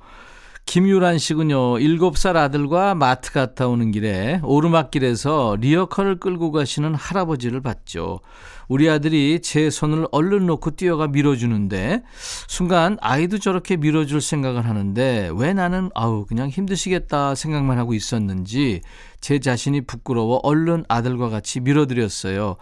김유란 0.65 1.19
씨군요. 1.19 1.75
7살 1.75 2.35
아들과 2.35 2.95
마트 2.95 3.31
갔다 3.31 3.67
오는 3.67 3.91
길에 3.91 4.39
오르막길에서 4.43 5.57
리어커를 5.61 6.19
끌고 6.19 6.51
가시는 6.51 6.95
할아버지를 6.95 7.61
봤죠. 7.61 8.19
우리 8.67 8.89
아들이 8.89 9.39
제 9.41 9.69
손을 9.69 10.07
얼른 10.11 10.47
놓고 10.47 10.71
뛰어가 10.71 11.07
밀어주는데 11.07 12.01
순간 12.47 12.97
아이도 12.99 13.37
저렇게 13.37 13.77
밀어줄 13.77 14.21
생각을 14.21 14.65
하는데 14.65 15.29
왜 15.35 15.53
나는 15.53 15.91
아우 15.93 16.25
그냥 16.25 16.49
힘드시겠다 16.49 17.35
생각만 17.35 17.77
하고 17.77 17.93
있었는지 17.93 18.81
제 19.21 19.39
자신이 19.39 19.81
부끄러워 19.81 20.39
얼른 20.41 20.85
아들과 20.89 21.29
같이 21.29 21.59
밀어드렸어요. 21.59 22.55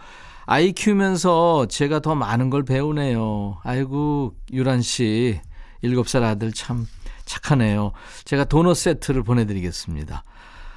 아이 0.44 0.72
키우면서 0.72 1.66
제가 1.70 2.00
더 2.00 2.14
많은 2.14 2.50
걸 2.50 2.64
배우네요. 2.64 3.60
아이고 3.64 4.34
유란 4.52 4.82
씨 4.82 5.40
7살 5.82 6.22
아들 6.22 6.52
참 6.52 6.86
착하네요. 7.24 7.92
제가 8.24 8.44
도넛 8.44 8.76
세트를 8.76 9.22
보내드리겠습니다. 9.22 10.24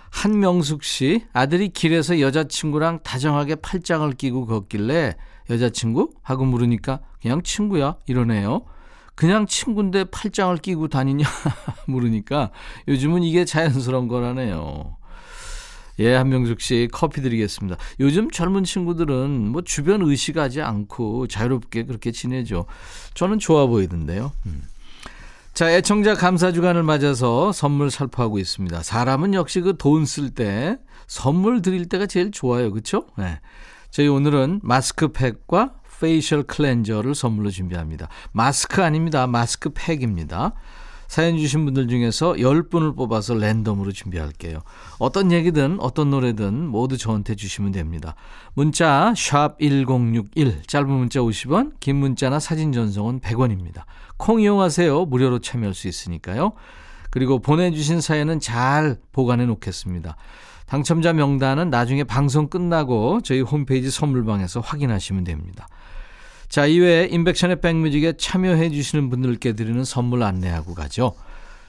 한명숙 0.09 0.83
씨, 0.83 1.25
아들이 1.33 1.69
길에서 1.69 2.19
여자친구랑 2.19 3.01
다정하게 3.03 3.55
팔짱을 3.55 4.13
끼고 4.13 4.45
걷길래 4.45 5.15
여자친구? 5.49 6.11
하고 6.23 6.45
물으니까 6.45 7.01
그냥 7.21 7.41
친구야 7.43 7.97
이러네요. 8.05 8.65
그냥 9.15 9.47
친구인데 9.47 10.05
팔짱을 10.05 10.57
끼고 10.57 10.89
다니냐? 10.89 11.25
물으니까 11.87 12.51
요즘은 12.87 13.23
이게 13.23 13.45
자연스러운 13.45 14.07
거라네요. 14.07 14.97
예, 15.99 16.13
한명숙 16.13 16.61
씨 16.61 16.87
커피 16.91 17.21
드리겠습니다. 17.21 17.77
요즘 17.99 18.29
젊은 18.29 18.63
친구들은 18.63 19.49
뭐 19.49 19.63
주변 19.63 20.03
의식하지 20.03 20.61
않고 20.61 21.27
자유롭게 21.27 21.83
그렇게 21.83 22.11
지내죠. 22.11 22.67
저는 23.15 23.39
좋아 23.39 23.65
보이던데요. 23.65 24.31
음. 24.45 24.61
자, 25.57 25.71
애청자 25.71 26.13
감사 26.13 26.51
주간을 26.51 26.83
맞아서 26.83 27.51
선물 27.51 27.89
살포하고 27.89 28.37
있습니다. 28.37 28.83
사람은 28.83 29.33
역시 29.33 29.59
그 29.59 29.73
돈 29.75 30.03
쓸 30.03 30.29
때 30.29 30.77
선물 31.07 31.63
드릴 31.63 31.89
때가 31.89 32.05
제일 32.05 32.29
좋아요. 32.29 32.69
그렇죠? 32.69 33.07
네. 33.17 33.39
저희 33.89 34.07
오늘은 34.07 34.59
마스크팩과 34.61 35.73
facial 35.99 36.43
cleanser를 36.43 37.15
선물로 37.15 37.49
준비합니다. 37.49 38.07
마스크 38.33 38.83
아닙니다. 38.83 39.25
마스크팩입니다. 39.25 40.53
사연 41.07 41.37
주신 41.37 41.65
분들 41.65 41.87
중에서 41.87 42.33
10분을 42.33 42.95
뽑아서 42.95 43.35
랜덤으로 43.35 43.91
준비할게요. 43.91 44.59
어떤 44.99 45.31
얘기든 45.31 45.77
어떤 45.79 46.09
노래든 46.09 46.67
모두 46.67 46.97
저한테 46.97 47.35
주시면 47.35 47.71
됩니다. 47.71 48.15
문자 48.53 49.13
1061, 49.15 50.63
짧은 50.67 50.89
문자 50.89 51.19
50원, 51.19 51.73
긴 51.79 51.97
문자나 51.97 52.39
사진 52.39 52.71
전송은 52.71 53.21
100원입니다. 53.21 53.83
콩 54.17 54.41
이용하세요. 54.41 55.05
무료로 55.05 55.39
참여할 55.39 55.73
수 55.73 55.87
있으니까요. 55.87 56.53
그리고 57.09 57.39
보내주신 57.39 58.01
사연은 58.01 58.39
잘 58.39 58.97
보관해 59.11 59.45
놓겠습니다. 59.45 60.17
당첨자 60.65 61.13
명단은 61.13 61.69
나중에 61.69 62.03
방송 62.03 62.49
끝나고 62.49 63.21
저희 63.21 63.39
홈페이지 63.39 63.89
선물방에서 63.89 64.59
확인하시면 64.59 65.23
됩니다. 65.23 65.67
자, 66.49 66.65
이외에 66.65 67.07
인백션의 67.11 67.59
백뮤직에 67.61 68.13
참여해 68.17 68.69
주시는 68.69 69.09
분들께 69.09 69.53
드리는 69.53 69.83
선물 69.83 70.23
안내하고 70.23 70.73
가죠. 70.73 71.13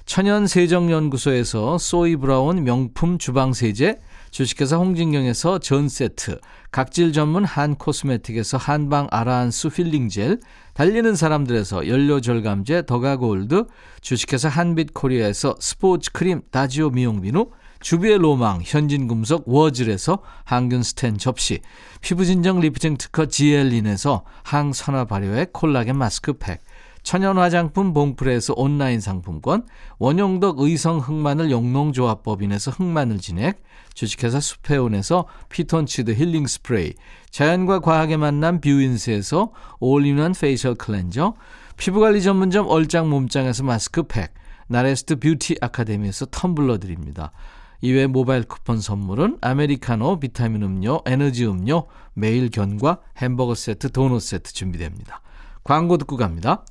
천연세정연구소에서 0.06 1.76
소이 1.76 2.16
브라운 2.16 2.64
명품 2.64 3.18
주방세제, 3.18 3.98
주식회사 4.30 4.76
홍진경에서 4.76 5.58
전 5.58 5.88
세트, 5.88 6.40
각질 6.70 7.12
전문 7.12 7.44
한 7.44 7.74
코스메틱에서 7.74 8.56
한방 8.56 9.06
아라한수 9.10 9.68
필링젤, 9.68 10.40
달리는 10.72 11.14
사람들에서 11.14 11.88
연료절감제 11.88 12.86
더가골드, 12.86 13.66
주식회사 14.00 14.48
한빛코리아에서 14.48 15.56
스포츠 15.60 16.12
크림 16.12 16.40
다지오 16.50 16.90
미용비누, 16.90 17.50
주비의 17.80 18.18
로망 18.18 18.60
현진금속 18.64 19.44
워즐에서 19.46 20.18
항균 20.44 20.82
스텐 20.82 21.18
접시 21.18 21.60
피부진정 22.00 22.60
리프팅 22.60 22.96
특허 22.96 23.26
지엘린에서 23.26 24.24
항산화 24.42 25.04
발효의 25.04 25.48
콜라겐 25.52 25.96
마스크팩 25.96 26.60
천연 27.02 27.38
화장품 27.38 27.94
봉프레에서 27.94 28.54
온라인 28.56 29.00
상품권 29.00 29.66
원용덕 29.98 30.58
의성 30.58 30.98
흑마늘 30.98 31.50
영농조합법인에서 31.50 32.72
흑마늘 32.72 33.18
진액 33.18 33.62
주식회사 33.94 34.40
수페온에서 34.40 35.26
피톤치드 35.48 36.12
힐링 36.12 36.46
스프레이 36.46 36.94
자연과 37.30 37.80
과학의 37.80 38.16
만남 38.16 38.60
뷰인스에서 38.60 39.52
all-in-one 39.80 40.32
facial 40.32 40.74
cleanser 40.74 41.34
피부관리 41.76 42.22
전문점 42.22 42.66
얼짱 42.66 43.08
몸짱에서 43.08 43.62
마스크팩 43.62 44.34
나레스트 44.66 45.16
뷰티 45.16 45.56
아카데미에서 45.60 46.26
텀블러 46.26 46.78
드립니다. 46.78 47.32
이외 47.80 48.06
모바일 48.06 48.42
쿠폰 48.42 48.80
선물은 48.80 49.38
아메리카노, 49.40 50.18
비타민 50.18 50.62
음료, 50.62 51.00
에너지 51.06 51.46
음료, 51.46 51.86
매일 52.14 52.50
견과, 52.50 52.98
햄버거 53.18 53.54
세트, 53.54 53.92
도넛 53.92 54.20
세트 54.20 54.52
준비됩니다. 54.52 55.22
광고 55.62 55.96
듣고 55.98 56.16
갑니다. 56.16 56.64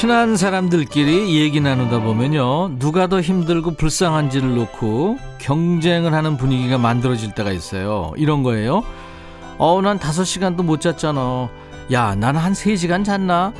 친한 0.00 0.34
사람들끼리 0.34 1.38
얘기 1.38 1.60
나누다 1.60 2.00
보면요. 2.00 2.78
누가 2.78 3.06
더 3.06 3.20
힘들고 3.20 3.72
불쌍한지를 3.72 4.54
놓고 4.54 5.18
경쟁을 5.36 6.14
하는 6.14 6.38
분위기가 6.38 6.78
만들어질 6.78 7.34
때가 7.34 7.52
있어요. 7.52 8.10
이런 8.16 8.42
거예요. 8.42 8.82
어, 9.58 9.78
난 9.82 9.98
다섯 9.98 10.24
시간도 10.24 10.62
못 10.62 10.80
잤잖아. 10.80 11.50
야, 11.92 12.14
난 12.14 12.34
한 12.38 12.54
세시간 12.54 13.04
잤나? 13.04 13.52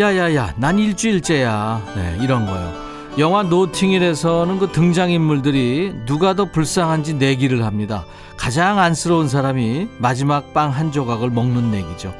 야 0.00 0.16
야 0.16 0.34
야, 0.34 0.52
난 0.56 0.80
일주일째야. 0.80 1.82
네, 1.94 2.18
이런 2.20 2.44
거요. 2.44 2.72
영화 3.18 3.44
노팅힐에서는 3.44 4.58
그 4.58 4.72
등장인물들이 4.72 5.94
누가 6.06 6.34
더 6.34 6.50
불쌍한지 6.50 7.14
내기를 7.14 7.64
합니다. 7.64 8.04
가장 8.36 8.80
안쓰러운 8.80 9.28
사람이 9.28 9.86
마지막 9.98 10.52
빵 10.54 10.70
한 10.70 10.90
조각을 10.90 11.30
먹는 11.30 11.70
내기죠. 11.70 12.12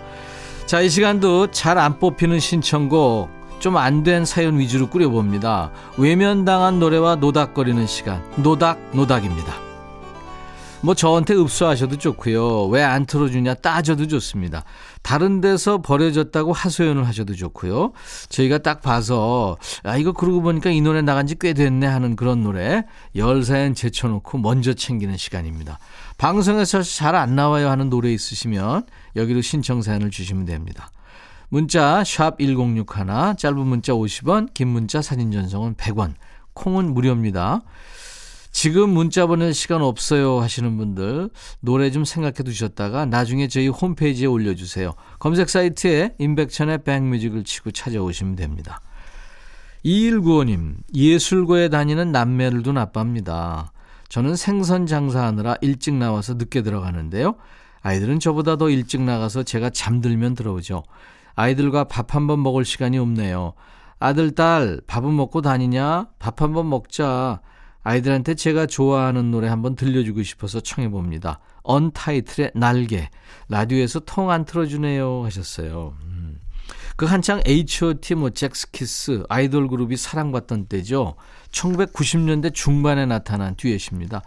자, 0.66 0.80
이 0.80 0.88
시간도 0.88 1.48
잘 1.50 1.76
안 1.76 1.98
뽑히는 1.98 2.38
신청곡 2.38 3.42
좀 3.64 3.76
안 3.78 4.02
된 4.02 4.26
사연 4.26 4.58
위주로 4.58 4.90
꾸려봅니다. 4.90 5.70
외면당한 5.96 6.78
노래와 6.80 7.16
노닥거리는 7.16 7.86
시간. 7.86 8.22
노닥, 8.36 8.78
노닥입니다. 8.92 9.54
뭐 10.82 10.94
저한테 10.94 11.34
읍수하셔도 11.34 11.96
좋고요. 11.96 12.66
왜 12.66 12.82
안 12.82 13.06
틀어주냐 13.06 13.54
따져도 13.54 14.06
좋습니다. 14.06 14.64
다른 15.00 15.40
데서 15.40 15.78
버려졌다고 15.80 16.52
하소연을 16.52 17.06
하셔도 17.08 17.34
좋고요. 17.34 17.92
저희가 18.28 18.58
딱 18.58 18.82
봐서 18.82 19.56
아 19.82 19.96
이거 19.96 20.12
그러고 20.12 20.42
보니까 20.42 20.68
이 20.68 20.82
노래 20.82 21.00
나간 21.00 21.26
지 21.26 21.34
꽤 21.36 21.54
됐네 21.54 21.86
하는 21.86 22.16
그런 22.16 22.42
노래 22.42 22.84
열 23.16 23.42
사연 23.44 23.74
제쳐놓고 23.74 24.36
먼저 24.36 24.74
챙기는 24.74 25.16
시간입니다. 25.16 25.78
방송에서 26.18 26.82
잘 26.82 27.14
안 27.14 27.34
나와요 27.34 27.70
하는 27.70 27.88
노래 27.88 28.12
있으시면 28.12 28.84
여기로 29.16 29.40
신청 29.40 29.80
사연을 29.80 30.10
주시면 30.10 30.44
됩니다. 30.44 30.90
문자 31.54 32.02
1061, 32.02 32.84
짧은 33.38 33.56
문자 33.64 33.92
50원, 33.92 34.52
긴 34.54 34.66
문자 34.66 35.00
사진 35.00 35.30
전송은 35.30 35.76
100원, 35.76 36.14
콩은 36.52 36.92
무료입니다. 36.94 37.62
지금 38.50 38.90
문자 38.90 39.26
보낼 39.26 39.54
시간 39.54 39.80
없어요 39.80 40.40
하시는 40.40 40.76
분들 40.76 41.30
노래 41.60 41.92
좀 41.92 42.04
생각해 42.04 42.42
두셨다가 42.44 43.06
나중에 43.06 43.46
저희 43.46 43.68
홈페이지에 43.68 44.26
올려주세요. 44.26 44.94
검색 45.20 45.48
사이트에 45.48 46.16
임백천의 46.18 46.82
백뮤직을 46.82 47.44
치고 47.44 47.70
찾아오시면 47.70 48.34
됩니다. 48.34 48.80
2195님, 49.84 50.78
예술고에 50.92 51.68
다니는 51.68 52.10
남매를 52.10 52.64
둔 52.64 52.78
아빠입니다. 52.78 53.70
저는 54.08 54.34
생선 54.34 54.86
장사하느라 54.86 55.58
일찍 55.60 55.94
나와서 55.94 56.34
늦게 56.34 56.62
들어가는데요. 56.62 57.36
아이들은 57.82 58.18
저보다 58.18 58.56
더 58.56 58.70
일찍 58.70 59.02
나가서 59.02 59.44
제가 59.44 59.70
잠들면 59.70 60.34
들어오죠. 60.34 60.82
아이들과 61.34 61.84
밥 61.84 62.14
한 62.14 62.26
번 62.26 62.42
먹을 62.42 62.64
시간이 62.64 62.98
없네요. 62.98 63.54
아들, 63.98 64.34
딸, 64.34 64.80
밥은 64.86 65.14
먹고 65.14 65.40
다니냐? 65.42 66.08
밥 66.18 66.40
한 66.42 66.52
번 66.52 66.68
먹자. 66.68 67.40
아이들한테 67.82 68.34
제가 68.34 68.66
좋아하는 68.66 69.30
노래 69.30 69.48
한번 69.48 69.74
들려주고 69.76 70.22
싶어서 70.22 70.60
청해봅니다. 70.60 71.40
언타이틀의 71.64 72.52
날개. 72.54 73.08
라디오에서 73.48 74.00
통 74.00 74.30
안 74.30 74.44
틀어주네요. 74.44 75.24
하셨어요. 75.24 75.94
음. 76.02 76.38
그 76.96 77.04
한창 77.06 77.42
H.O.T. 77.44 78.14
뭐 78.14 78.30
잭스키스 78.30 79.24
아이돌 79.28 79.68
그룹이 79.68 79.96
사랑받던 79.96 80.66
때죠. 80.66 81.16
1990년대 81.50 82.54
중반에 82.54 83.04
나타난 83.06 83.54
듀엣입니다. 83.56 84.22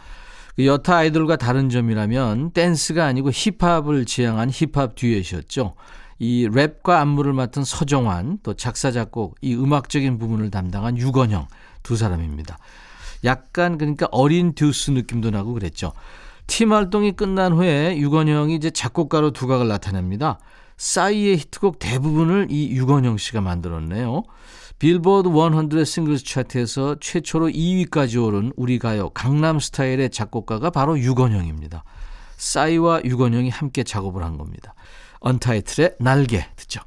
그 0.55 0.65
여타 0.65 0.97
아이돌과 0.97 1.37
다른 1.37 1.69
점이라면 1.69 2.51
댄스가 2.51 3.05
아니고 3.05 3.31
힙합을 3.31 4.05
지향한 4.05 4.49
힙합 4.51 4.95
듀엣이었죠. 4.95 5.75
이 6.19 6.47
랩과 6.47 6.99
안무를 7.01 7.33
맡은 7.33 7.63
서정환, 7.63 8.39
또 8.43 8.53
작사, 8.53 8.91
작곡, 8.91 9.35
이 9.41 9.55
음악적인 9.55 10.17
부분을 10.17 10.51
담당한 10.51 10.97
유건형 10.97 11.47
두 11.83 11.95
사람입니다. 11.95 12.57
약간 13.23 13.77
그러니까 13.77 14.07
어린 14.11 14.53
듀스 14.53 14.91
느낌도 14.91 15.31
나고 15.31 15.53
그랬죠. 15.53 15.93
팀 16.47 16.71
활동이 16.71 17.11
끝난 17.11 17.53
후에 17.53 17.97
유건형이 17.97 18.55
이제 18.55 18.69
작곡가로 18.69 19.31
두각을 19.31 19.67
나타냅니다. 19.67 20.39
싸이의 20.77 21.37
히트곡 21.37 21.79
대부분을 21.79 22.47
이 22.49 22.69
유건형 22.71 23.17
씨가 23.17 23.41
만들었네요. 23.41 24.23
빌보드 24.79 25.29
100 25.29 25.85
싱글스 25.85 26.23
차트에서 26.23 26.97
최초로 26.99 27.47
2위까지 27.49 28.23
오른 28.23 28.53
우리 28.55 28.77
가요 28.77 29.09
강남 29.09 29.59
스타일의 29.59 30.11
작곡가가 30.11 30.69
바로 30.69 30.99
유건형입니다. 30.99 31.83
싸이와 32.37 33.01
유건형이 33.03 33.49
함께 33.49 33.83
작업을 33.83 34.23
한 34.23 34.37
겁니다. 34.37 34.75
언타이틀의 35.19 35.95
날개 35.99 36.45
듣죠. 36.55 36.81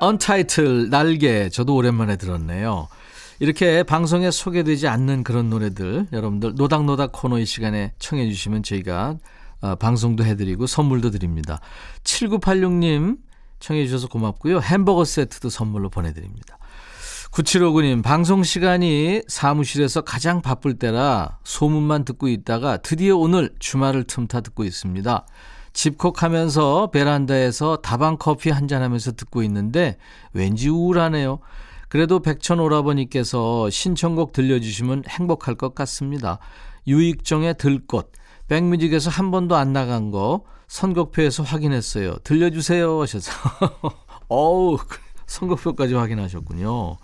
언타이틀 0.00 0.90
날개 0.90 1.48
저도 1.48 1.74
오랜만에 1.74 2.16
들었네요. 2.16 2.88
이렇게 3.40 3.82
방송에 3.82 4.30
소개되지 4.30 4.86
않는 4.88 5.24
그런 5.24 5.50
노래들 5.50 6.06
여러분들 6.12 6.54
노닥노닥 6.54 7.12
코너 7.12 7.38
이 7.38 7.46
시간에 7.46 7.92
청해 7.98 8.28
주시면 8.28 8.62
저희가 8.62 9.18
어, 9.60 9.74
방송도 9.76 10.24
해드리고 10.24 10.66
선물도 10.66 11.10
드립니다. 11.10 11.60
7986님 12.04 13.18
청해 13.60 13.86
주셔서 13.86 14.08
고맙고요. 14.08 14.60
햄버거 14.60 15.04
세트도 15.04 15.48
선물로 15.48 15.88
보내드립니다. 15.88 16.58
9759님, 17.32 18.02
방송 18.04 18.44
시간이 18.44 19.22
사무실에서 19.26 20.02
가장 20.02 20.40
바쁠 20.40 20.78
때라 20.78 21.38
소문만 21.42 22.04
듣고 22.04 22.28
있다가 22.28 22.76
드디어 22.76 23.16
오늘 23.16 23.50
주말을 23.58 24.04
틈타 24.04 24.42
듣고 24.42 24.62
있습니다. 24.62 25.26
집콕하면서 25.74 26.90
베란다에서 26.92 27.76
다방 27.76 28.16
커피 28.18 28.50
한잔 28.50 28.82
하면서 28.82 29.12
듣고 29.12 29.42
있는데 29.42 29.98
왠지 30.32 30.70
우울하네요. 30.70 31.40
그래도 31.88 32.20
백천 32.20 32.60
오라버니께서 32.60 33.68
신청곡 33.70 34.32
들려주시면 34.32 35.04
행복할 35.08 35.56
것 35.56 35.74
같습니다. 35.74 36.38
유익정의 36.86 37.56
들꽃, 37.58 38.12
백뮤직에서 38.48 39.10
한 39.10 39.30
번도 39.30 39.56
안 39.56 39.72
나간 39.72 40.10
거 40.10 40.44
선곡표에서 40.68 41.42
확인했어요. 41.42 42.16
들려주세요 42.24 43.02
하셔서 43.02 43.32
어우 44.28 44.78
선곡표까지 45.26 45.94
확인하셨군요. 45.94 46.96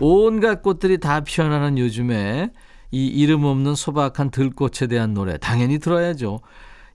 온갖 0.00 0.62
꽃들이 0.62 0.98
다 0.98 1.20
피어나는 1.20 1.78
요즘에 1.78 2.50
이 2.90 3.06
이름 3.06 3.44
없는 3.44 3.74
소박한 3.74 4.30
들꽃에 4.30 4.88
대한 4.88 5.14
노래 5.14 5.38
당연히 5.38 5.78
들어야죠. 5.78 6.40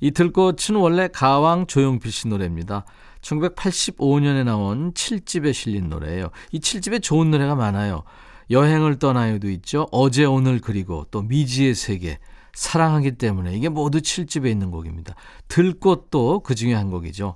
이 0.02 0.12
들꽃은 0.12 0.76
원래 0.76 1.08
가왕 1.08 1.68
조용필 1.68 2.12
씨 2.12 2.28
노래입니다. 2.28 2.86
1985년에 3.22 4.44
나온 4.44 4.94
7집에 4.94 5.54
실린 5.54 5.90
노래예요. 5.90 6.32
이 6.52 6.60
7집에 6.60 7.02
좋은 7.02 7.32
노래가 7.32 7.56
많아요. 7.56 8.04
여행을 8.50 9.00
떠나요도 9.00 9.50
있죠. 9.52 9.88
어제 9.92 10.26
오늘 10.26 10.60
그리고 10.60 11.06
또 11.12 11.22
미지의 11.22 11.76
세계 11.76 12.20
사랑하기 12.54 13.14
때문에 13.14 13.56
이게 13.56 13.70
모두 13.70 14.00
7집에 14.00 14.50
있는 14.50 14.72
곡입니다. 14.72 15.16
들꽃도 15.48 16.42
그 16.42 16.56
중에 16.56 16.74
한 16.74 16.90
곡이죠. 16.90 17.36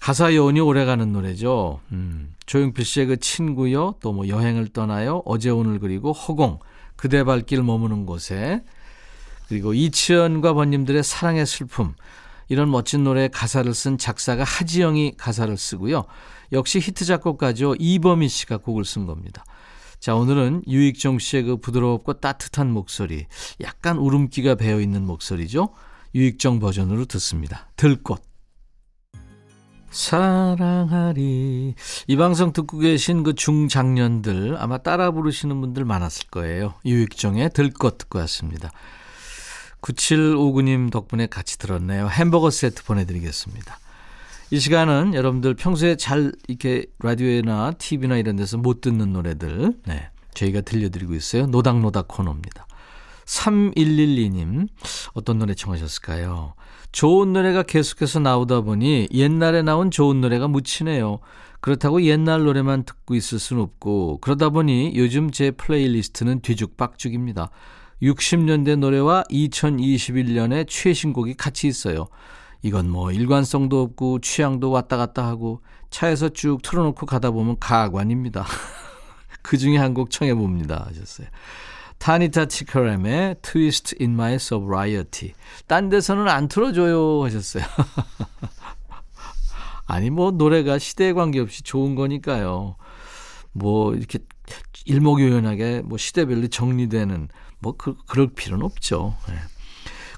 가사 0.00 0.34
여운이 0.34 0.60
오래가는 0.60 1.12
노래죠. 1.12 1.80
음, 1.92 2.34
조용필 2.46 2.84
씨의 2.84 3.06
그 3.06 3.16
친구요, 3.18 3.94
또 4.00 4.12
뭐 4.12 4.28
여행을 4.28 4.68
떠나요, 4.68 5.22
어제 5.24 5.50
오늘 5.50 5.78
그리고 5.78 6.12
허공, 6.12 6.58
그대 6.96 7.24
발길 7.24 7.62
머무는 7.62 8.06
곳에 8.06 8.62
그리고 9.48 9.74
이치현과 9.74 10.54
벗님들의 10.54 11.02
사랑의 11.02 11.46
슬픔 11.46 11.94
이런 12.48 12.70
멋진 12.70 13.04
노래 13.04 13.28
가사를 13.28 13.72
쓴 13.74 13.98
작사가 13.98 14.44
하지영이 14.44 15.14
가사를 15.16 15.56
쓰고요. 15.56 16.04
역시 16.52 16.78
히트 16.78 17.04
작곡가죠. 17.04 17.74
이범희 17.78 18.28
씨가 18.28 18.58
곡을 18.58 18.84
쓴 18.84 19.06
겁니다. 19.06 19.44
자, 19.98 20.14
오늘은 20.14 20.62
유익정 20.68 21.18
씨의 21.18 21.42
그 21.44 21.56
부드럽고 21.56 22.14
따뜻한 22.14 22.70
목소리, 22.70 23.26
약간 23.60 23.96
울음기가 23.96 24.54
배어 24.54 24.80
있는 24.80 25.04
목소리죠. 25.04 25.70
유익정 26.14 26.60
버전으로 26.60 27.06
듣습니다. 27.06 27.68
들꽃. 27.76 28.22
사랑하리. 29.90 31.74
이 32.06 32.16
방송 32.16 32.52
듣고 32.52 32.78
계신 32.78 33.22
그 33.22 33.34
중장년들 33.34 34.56
아마 34.58 34.78
따라 34.78 35.10
부르시는 35.10 35.60
분들 35.60 35.84
많았을 35.84 36.28
거예요. 36.30 36.74
유익정의 36.84 37.50
들꽃 37.54 37.98
듣고 37.98 38.18
왔습니다. 38.20 38.70
9759님 39.80 40.90
덕분에 40.90 41.26
같이 41.26 41.58
들었네요. 41.58 42.08
햄버거 42.08 42.50
세트 42.50 42.84
보내드리겠습니다. 42.84 43.78
이 44.50 44.60
시간은 44.60 45.14
여러분들 45.14 45.54
평소에 45.54 45.96
잘 45.96 46.32
이렇게 46.46 46.86
라디오나 47.00 47.72
TV나 47.72 48.16
이런 48.16 48.36
데서 48.36 48.58
못 48.58 48.80
듣는 48.80 49.12
노래들, 49.12 49.74
네, 49.86 50.10
저희가 50.34 50.60
들려드리고 50.60 51.14
있어요. 51.14 51.46
노닥노닥 51.46 52.06
코너입니다. 52.06 52.66
3112님, 53.24 54.68
어떤 55.14 55.38
노래 55.38 55.54
청하셨을까요? 55.54 56.54
좋은 56.92 57.32
노래가 57.32 57.64
계속해서 57.64 58.20
나오다 58.20 58.60
보니 58.60 59.08
옛날에 59.12 59.62
나온 59.62 59.90
좋은 59.90 60.20
노래가 60.20 60.46
묻히네요. 60.46 61.18
그렇다고 61.60 62.02
옛날 62.02 62.44
노래만 62.44 62.84
듣고 62.84 63.16
있을 63.16 63.40
수는 63.40 63.62
없고, 63.62 64.18
그러다 64.20 64.50
보니 64.50 64.92
요즘 64.94 65.32
제 65.32 65.50
플레이리스트는 65.50 66.40
뒤죽박죽입니다. 66.40 67.50
60년대 68.02 68.76
노래와 68.76 69.24
2021년의 69.30 70.66
최신곡이 70.68 71.34
같이 71.34 71.66
있어요. 71.66 72.08
이건 72.62 72.90
뭐 72.90 73.12
일관성도 73.12 73.80
없고 73.80 74.20
취향도 74.20 74.70
왔다 74.70 74.96
갔다 74.96 75.26
하고 75.26 75.62
차에서 75.90 76.30
쭉 76.30 76.62
틀어놓고 76.62 77.06
가다 77.06 77.30
보면 77.30 77.56
가관입니다. 77.58 78.44
그 79.42 79.56
중에 79.56 79.76
한 79.76 79.94
곡 79.94 80.10
청해봅니다. 80.10 80.86
하셨어요. 80.88 81.28
타니타 81.98 82.46
치카람의 82.46 83.36
Twist 83.40 83.96
in 84.00 84.12
My 84.12 84.34
Sobriety. 84.34 85.32
딴 85.66 85.88
데서는 85.88 86.28
안 86.28 86.48
틀어줘요. 86.48 87.24
하셨어요. 87.24 87.64
아니, 89.86 90.10
뭐, 90.10 90.32
노래가 90.32 90.78
시대에 90.78 91.12
관계없이 91.12 91.62
좋은 91.62 91.94
거니까요. 91.94 92.76
뭐, 93.52 93.94
이렇게 93.94 94.18
일목요연하게 94.84 95.82
뭐 95.84 95.96
시대별로 95.96 96.48
정리되는 96.48 97.28
뭐 97.58 97.74
그, 97.76 97.96
그럴 98.06 98.28
필요는 98.28 98.64
없죠. 98.64 99.14
네. 99.28 99.34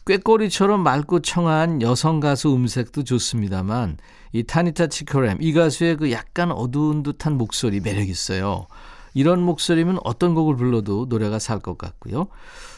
꾀꼬리처럼 0.07 0.83
맑고 0.83 1.21
청한 1.21 1.83
여성 1.83 2.19
가수 2.21 2.55
음색도 2.55 3.05
좋습니다만 3.05 3.99
이 4.33 4.43
타니타 4.43 4.87
치커램 4.87 5.39
이 5.41 5.53
가수의 5.53 5.97
그 5.99 6.11
약간 6.13 6.51
어두운 6.51 7.03
듯한 7.03 7.37
목소리 7.37 7.81
매력 7.81 8.09
있어요. 8.09 8.67
이런 9.13 9.43
목소리면 9.43 9.99
어떤 10.05 10.35
곡을 10.35 10.57
불러도 10.57 11.07
노래가 11.09 11.39
살 11.39 11.61
것 11.61 11.77
같고요. 11.77 12.29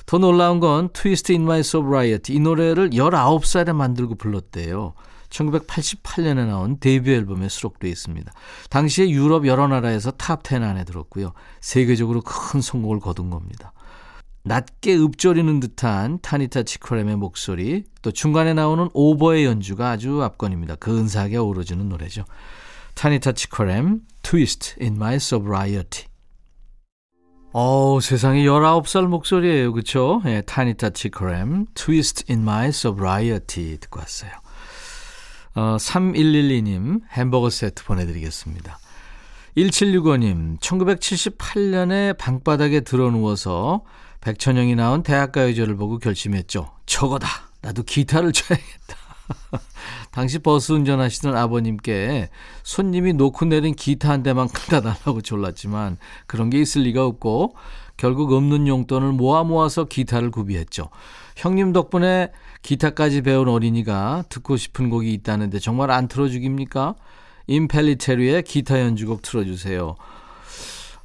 더 0.06 0.18
놀라운 0.18 0.58
건 0.58 0.88
Twist 0.92 1.32
in 1.32 1.44
My 1.44 1.62
Sobriety 1.62 2.34
이 2.34 2.40
노래를 2.40 2.90
19살에 2.90 3.72
만들고 3.74 4.16
불렀대요. 4.16 4.94
1988년에 5.28 6.46
나온 6.46 6.78
데뷔 6.80 7.12
앨범에 7.12 7.48
수록되어 7.48 7.88
있습니다. 7.90 8.32
당시에 8.68 9.08
유럽 9.10 9.46
여러 9.46 9.68
나라에서 9.68 10.10
top 10.12 10.42
10 10.42 10.62
안에 10.62 10.84
들었고요. 10.84 11.32
세계적으로 11.60 12.22
큰 12.22 12.60
성공을 12.60 12.98
거둔 12.98 13.30
겁니다. 13.30 13.72
낮게 14.42 14.96
읊조리는 14.96 15.60
듯한 15.60 16.18
타니타 16.22 16.62
티카람의 16.62 17.16
목소리, 17.16 17.84
또 18.02 18.10
중간에 18.10 18.54
나오는 18.54 18.88
오보에의 18.94 19.44
연주가 19.44 19.90
아주 19.90 20.22
압권입니다. 20.22 20.76
근사하게 20.76 21.36
어우러지는 21.36 21.88
노래죠. 21.88 22.24
타니타 22.94 23.32
치코렘, 23.32 24.00
Twist 24.22 24.76
in 24.80 24.96
My 24.96 25.16
Sobriety. 25.16 26.06
어우, 27.52 28.00
세상에 28.00 28.44
19살 28.44 29.06
목소리예요. 29.06 29.72
그쵸? 29.72 30.22
예, 30.26 30.42
타니타 30.42 30.90
치코렘, 30.90 31.66
Twist 31.74 32.24
in 32.30 32.42
My 32.42 32.68
Sobriety 32.68 33.76
듣고 33.78 34.00
왔어요. 34.00 34.30
어, 35.54 35.76
3112님 35.78 37.00
햄버거 37.10 37.50
세트 37.50 37.84
보내드리겠습니다. 37.84 38.78
1765님, 39.56 40.60
1978년에 40.60 42.16
방바닥에 42.16 42.80
드러 42.80 43.10
누워서 43.10 43.82
백천영이 44.20 44.74
나온 44.74 45.02
대학가요제를 45.02 45.76
보고 45.76 45.98
결심했죠. 45.98 46.70
저거다. 46.86 47.26
나도 47.62 47.82
기타를 47.82 48.32
쳐야겠다. 48.32 48.96
당시 50.10 50.38
버스 50.38 50.72
운전하시던 50.72 51.36
아버님께 51.36 52.30
손님이 52.62 53.12
놓고 53.14 53.46
내린 53.46 53.74
기타 53.74 54.10
한 54.10 54.22
대만 54.22 54.48
갖다 54.48 54.80
달라고 54.80 55.20
졸랐지만 55.20 55.98
그런 56.26 56.50
게 56.50 56.60
있을 56.60 56.82
리가 56.82 57.04
없고 57.04 57.54
결국 57.96 58.32
없는 58.32 58.66
용돈을 58.66 59.12
모아 59.12 59.44
모아서 59.44 59.84
기타를 59.84 60.30
구비했죠. 60.30 60.88
형님 61.36 61.72
덕분에 61.72 62.32
기타까지 62.62 63.22
배운 63.22 63.48
어린이가 63.48 64.24
듣고 64.28 64.56
싶은 64.56 64.90
곡이 64.90 65.12
있다는데 65.12 65.58
정말 65.58 65.90
안 65.90 66.08
틀어주깁니까? 66.08 66.94
임펠리테리의 67.50 68.44
기타 68.44 68.80
연주곡 68.80 69.22
틀어주세요. 69.22 69.96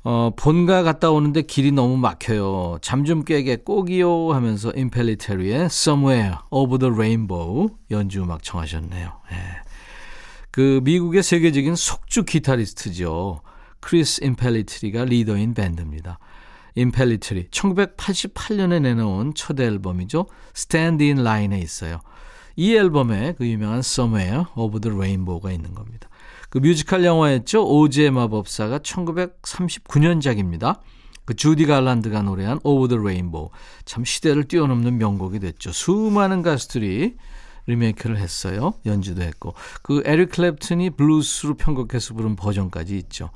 어, 0.04 0.32
본가 0.36 0.84
갔다 0.84 1.10
오는데 1.10 1.42
길이 1.42 1.72
너무 1.72 1.98
막혀요. 1.98 2.78
잠 2.82 3.04
좀 3.04 3.24
깨게 3.24 3.58
꼭이요 3.58 4.32
하면서 4.34 4.72
임펠리테리의 4.72 5.66
Somewhere 5.66 6.36
Over 6.52 6.78
the 6.78 6.94
Rainbow 6.94 7.70
연주 7.90 8.22
음악 8.22 8.44
청하셨네요. 8.44 9.12
예. 9.32 9.36
그 10.52 10.80
미국의 10.84 11.24
세계적인 11.24 11.76
속주 11.76 12.26
기타리스트죠. 12.26 13.42
크리스 13.80 14.24
임펠리테리가 14.24 15.06
리더인 15.06 15.56
밴드입니다. 15.56 16.20
임펠리테리 16.76 17.48
1988년에 17.50 18.82
내놓은 18.82 19.34
첫 19.34 19.60
앨범이죠. 19.60 20.28
Stand 20.56 21.04
in 21.04 21.20
Line에 21.20 21.60
있어요. 21.60 22.02
이 22.56 22.76
앨범에 22.76 23.34
그 23.38 23.48
유명한 23.48 23.80
Somewhere 23.80 24.44
Over 24.56 24.80
the 24.80 24.96
Rainbow가 24.96 25.52
있는 25.52 25.74
겁니다. 25.74 26.08
그 26.56 26.60
뮤지컬 26.60 27.04
영화였죠. 27.04 27.68
오즈의 27.68 28.12
마법사가 28.12 28.80
1939년작입니다. 28.80 30.80
그 31.26 31.34
주디 31.34 31.66
갈란드가 31.66 32.22
노래한 32.22 32.62
Over 32.64 32.88
the 32.88 33.02
Rainbow. 33.02 33.50
참 33.84 34.06
시대를 34.06 34.46
뛰어넘는 34.46 34.98
명곡이 34.98 35.42
됐죠. 35.42 35.74
수많은 35.74 36.44
가수들이 36.44 37.18
리메이크를 37.68 38.16
했어요. 38.16 38.76
연주도 38.86 39.24
했고. 39.24 39.54
그 39.82 40.02
에릭 40.06 40.32
클랩튼이 40.32 40.96
블루스로 40.96 41.56
편곡해서 41.56 42.14
부른 42.14 42.38
버전까지 42.38 42.98
있죠. 43.00 43.32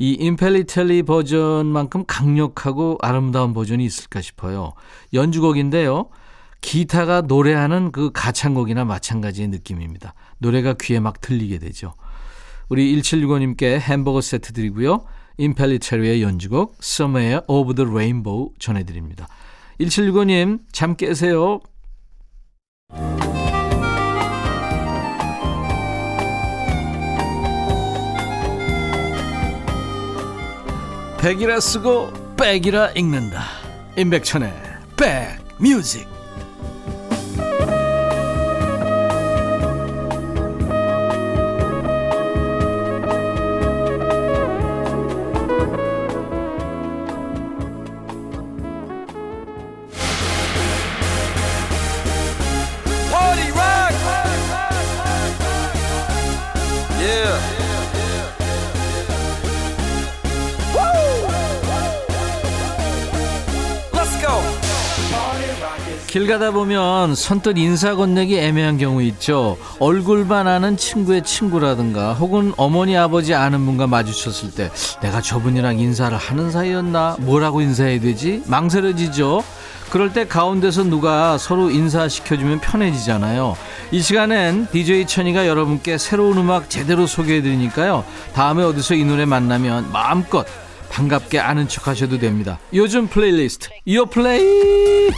이 0.00 0.14
임펠리테리 0.14 1.04
버전만큼 1.04 2.06
강력하고 2.08 2.98
아름다운 3.00 3.54
버전이 3.54 3.84
있을까 3.84 4.20
싶어요. 4.20 4.72
연주곡인데요. 5.14 6.08
기타가 6.62 7.20
노래하는 7.20 7.92
그 7.92 8.10
가창곡이나 8.12 8.84
마찬가지의 8.84 9.46
느낌입니다. 9.46 10.14
노래가 10.38 10.74
귀에 10.80 10.98
막 10.98 11.20
들리게 11.20 11.58
되죠. 11.58 11.94
우리 12.70 12.96
1765님께 13.02 13.80
햄버거 13.80 14.20
세트 14.20 14.52
드리고요. 14.52 15.04
임펠리테리의 15.38 16.22
연주곡 16.22 16.76
Somewhere 16.80 17.40
Over 17.48 17.74
the 17.74 17.90
Rainbow 17.90 18.50
전해드립니다. 18.60 19.26
1765님 19.80 20.60
잠 20.72 20.96
깨세요. 20.96 21.60
백이라 31.20 31.60
쓰고 31.60 32.36
백이라 32.36 32.92
읽는다. 32.92 33.42
임백천의 33.98 34.52
백뮤직 34.96 36.19
길 66.10 66.26
가다 66.26 66.50
보면 66.50 67.14
선뜻 67.14 67.56
인사 67.56 67.94
건네기 67.94 68.36
애매한 68.36 68.78
경우 68.78 69.00
있죠. 69.02 69.56
얼굴만 69.78 70.48
아는 70.48 70.76
친구의 70.76 71.22
친구라든가 71.22 72.14
혹은 72.14 72.52
어머니 72.56 72.96
아버지 72.96 73.32
아는 73.32 73.64
분과 73.64 73.86
마주쳤을 73.86 74.50
때 74.50 74.72
내가 75.00 75.20
저분이랑 75.20 75.78
인사를 75.78 76.18
하는 76.18 76.50
사이였나? 76.50 77.18
뭐라고 77.20 77.60
인사해야 77.60 78.00
되지? 78.00 78.42
망설여지죠. 78.46 79.44
그럴 79.90 80.12
때 80.12 80.26
가운데서 80.26 80.82
누가 80.82 81.38
서로 81.38 81.70
인사시켜주면 81.70 82.58
편해지잖아요. 82.58 83.56
이 83.92 84.02
시간엔 84.02 84.66
DJ 84.72 85.06
천이가 85.06 85.46
여러분께 85.46 85.96
새로운 85.96 86.38
음악 86.38 86.68
제대로 86.68 87.06
소개해드리니까요. 87.06 88.04
다음에 88.34 88.64
어디서 88.64 88.94
이 88.94 89.04
노래 89.04 89.26
만나면 89.26 89.92
마음껏 89.92 90.44
반갑게 90.90 91.38
아는 91.38 91.68
척 91.68 91.86
하셔도 91.86 92.18
됩니다. 92.18 92.58
요즘 92.74 93.06
플레이리스트, 93.06 93.68
요플레이! 93.84 95.10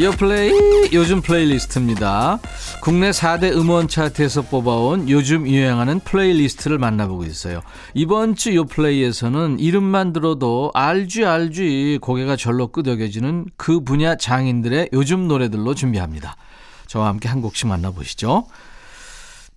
요플레이 0.00 0.52
요즘 0.94 1.20
플레이리스트입니다. 1.20 2.38
국내 2.80 3.10
4대 3.10 3.52
음원 3.54 3.86
차트에서 3.86 4.40
뽑아온 4.40 5.10
요즘 5.10 5.46
유행하는 5.46 6.00
플레이리스트를 6.00 6.78
만나보고 6.78 7.24
있어요. 7.24 7.60
이번 7.92 8.34
주 8.34 8.54
요플레이에서는 8.54 9.58
이름만 9.58 10.14
들어도 10.14 10.70
알쥐 10.72 11.26
알쥐 11.26 11.98
고개가 12.00 12.36
절로 12.36 12.68
끄덕여지는 12.68 13.48
그 13.58 13.80
분야 13.80 14.16
장인들의 14.16 14.88
요즘 14.94 15.28
노래들로 15.28 15.74
준비합니다. 15.74 16.34
저와 16.86 17.08
함께 17.08 17.28
한 17.28 17.42
곡씩 17.42 17.68
만나보시죠. 17.68 18.46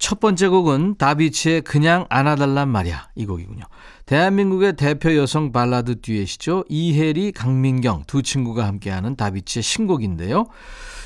첫 0.04 0.20
번째 0.20 0.50
곡은 0.50 0.96
다비치의 0.98 1.62
그냥 1.62 2.06
안아달란 2.10 2.68
말이야 2.68 3.08
이 3.16 3.26
곡이군요. 3.26 3.63
대한민국의 4.06 4.76
대표 4.76 5.16
여성 5.16 5.54
발라드 5.54 6.02
듀엣이죠. 6.02 6.66
이해리, 6.67 7.32
강민경 7.32 8.04
두 8.06 8.22
친구가 8.22 8.68
함께하는 8.68 9.16
다비치의 9.16 9.63
신곡인데요. 9.63 10.48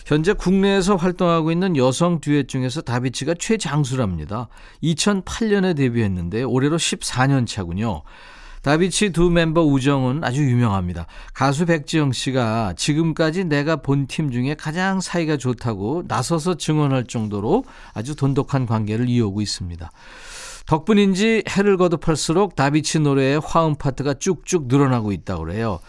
현재 0.08 0.34
국내에서 0.34 0.96
활동하고 0.96 1.52
있는 1.52 1.78
여성 1.78 2.20
듀엣 2.22 2.48
중에서 2.48 2.82
다비치가 2.82 3.36
최장수랍니다. 3.36 4.48
2008년에 4.82 5.76
데뷔했는데 5.76 6.42
올해로 6.42 6.78
14년 6.78 7.46
차군요. 7.46 8.02
다비치 8.62 9.12
두 9.12 9.30
멤버 9.30 9.64
우정은 9.64 10.24
아주 10.24 10.44
유명합니다. 10.44 11.06
가수 11.34 11.66
백지영 11.66 12.12
씨가 12.12 12.74
지금까지 12.76 13.46
내가 13.46 13.78
본 13.78 14.08
팀 14.08 14.32
중에 14.32 14.56
가장 14.56 15.00
사이가 15.02 15.38
좋다고 15.38 16.04
나서서 16.08 16.56
증언할 16.56 17.06
정도로 17.06 17.64
아주 17.94 18.16
돈독한 18.16 18.66
관계를 18.66 19.10
이어오고 19.10 19.42
있습니다. 19.42 19.90
덕분인지 20.66 21.44
해를 21.50 21.78
거듭할수록 21.78 22.56
다비치 22.56 23.00
노래의 23.00 23.42
화음 23.44 23.76
파트가 23.76 24.16
쭉쭉 24.16 24.68
늘어나고 24.68 25.12
있다고 25.12 25.46
그래요. 25.46 25.80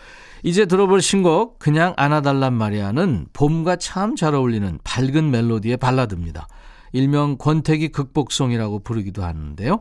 이제 0.44 0.66
들어볼 0.66 1.02
신곡 1.02 1.58
그냥 1.58 1.94
안아달란 1.96 2.54
말이야는 2.54 3.26
봄과 3.32 3.76
참 3.76 4.14
잘 4.14 4.34
어울리는 4.34 4.78
밝은 4.84 5.30
멜로디의 5.30 5.78
발라드입니다. 5.78 6.46
일명 6.92 7.36
권태기 7.38 7.88
극복송이라고 7.88 8.80
부르기도 8.80 9.24
하는데요. 9.24 9.80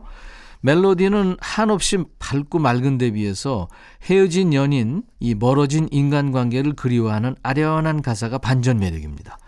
멜로디는 0.60 1.36
한없이 1.40 1.98
밝고 2.18 2.58
맑은 2.58 2.98
데 2.98 3.10
비해서 3.12 3.68
헤어진 4.02 4.52
연인, 4.54 5.02
이 5.20 5.34
멀어진 5.34 5.88
인간관계를 5.90 6.72
그리워하는 6.74 7.36
아련한 7.42 8.02
가사가 8.02 8.38
반전 8.38 8.78
매력입니다. 8.78 9.38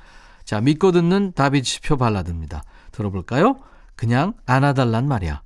자, 0.44 0.61
믿고 0.61 0.92
듣는 0.92 1.33
다비치표 1.35 1.96
발라드입니다. 1.96 2.62
들어볼까요? 2.92 3.59
그냥 3.96 4.35
안아달란 4.46 5.07
말이야. 5.09 5.42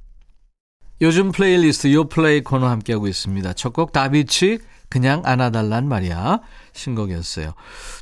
요즘 1.01 1.33
플레이리스트 1.33 1.93
요플레이 1.93 2.43
코너 2.43 2.69
함께하고 2.69 3.09
있습니다. 3.09 3.53
첫 3.55 3.73
곡 3.73 3.93
다비치 3.93 4.59
그냥 4.89 5.23
안아달란 5.25 5.89
말이야 5.89 6.39
신곡이었어요. 6.73 7.55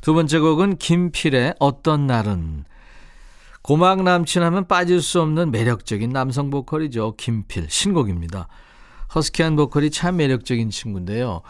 두 0.03 0.13
번째 0.13 0.39
곡은 0.39 0.77
김필의 0.77 1.55
어떤 1.59 2.05
날은 2.05 2.65
고막 3.63 4.03
남친 4.03 4.43
하면 4.43 4.67
빠질 4.67 5.01
수 5.01 5.21
없는 5.21 5.51
매력적인 5.51 6.09
남성 6.09 6.49
보컬이죠. 6.49 7.15
김필 7.17 7.67
신곡입니다. 7.69 8.49
허스키한 9.15 9.55
보컬이 9.55 9.89
참 9.89 10.17
매력적인 10.17 10.69
친구인데요. 10.69 11.41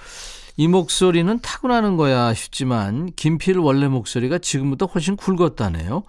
이 0.56 0.68
목소리는 0.68 1.40
타고나는 1.40 1.98
거야 1.98 2.36
싶지만 2.36 3.12
김필 3.16 3.58
원래 3.58 3.88
목소리가 3.88 4.38
지금보다 4.38 4.86
훨씬 4.86 5.16
굵었다네요. 5.16 6.04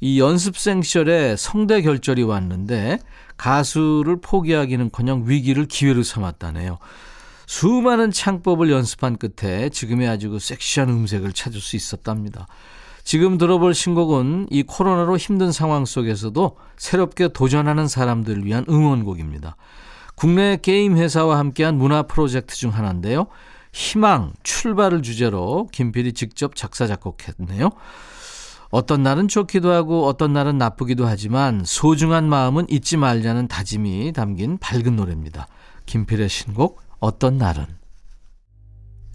이 0.00 0.18
연습생 0.18 0.80
시절에 0.80 1.36
성대 1.36 1.82
결절이 1.82 2.22
왔는데 2.22 2.98
가수를 3.36 4.22
포기하기는커녕 4.22 5.24
위기를 5.26 5.66
기회로 5.66 6.02
삼았다네요. 6.02 6.78
수많은 7.46 8.12
창법을 8.12 8.70
연습한 8.70 9.18
끝에 9.18 9.68
지금의 9.68 10.08
아주 10.08 10.30
그 10.30 10.38
섹시한 10.38 10.88
음색을 10.88 11.32
찾을 11.32 11.60
수 11.60 11.76
있었답니다. 11.76 12.46
지금 13.04 13.38
들어볼 13.38 13.74
신곡은 13.74 14.48
이 14.50 14.62
코로나로 14.62 15.16
힘든 15.16 15.52
상황 15.52 15.84
속에서도 15.84 16.56
새롭게 16.76 17.28
도전하는 17.28 17.88
사람들을 17.88 18.44
위한 18.44 18.64
응원곡입니다. 18.68 19.56
국내 20.14 20.58
게임 20.60 20.96
회사와 20.96 21.38
함께한 21.38 21.76
문화 21.76 22.02
프로젝트 22.02 22.54
중 22.54 22.70
하나인데요. 22.74 23.26
희망, 23.72 24.32
출발을 24.42 25.02
주제로 25.02 25.68
김필이 25.72 26.12
직접 26.12 26.56
작사 26.56 26.86
작곡했네요. 26.86 27.70
어떤 28.70 29.02
날은 29.02 29.28
좋기도 29.28 29.72
하고 29.72 30.06
어떤 30.06 30.32
날은 30.32 30.58
나쁘기도 30.58 31.06
하지만 31.06 31.62
소중한 31.64 32.28
마음은 32.28 32.66
잊지 32.68 32.96
말자는 32.96 33.48
다짐이 33.48 34.12
담긴 34.12 34.58
밝은 34.58 34.94
노래입니다. 34.94 35.48
김필의 35.86 36.28
신곡 36.28 36.80
어떤 37.00 37.38
날은 37.38 37.79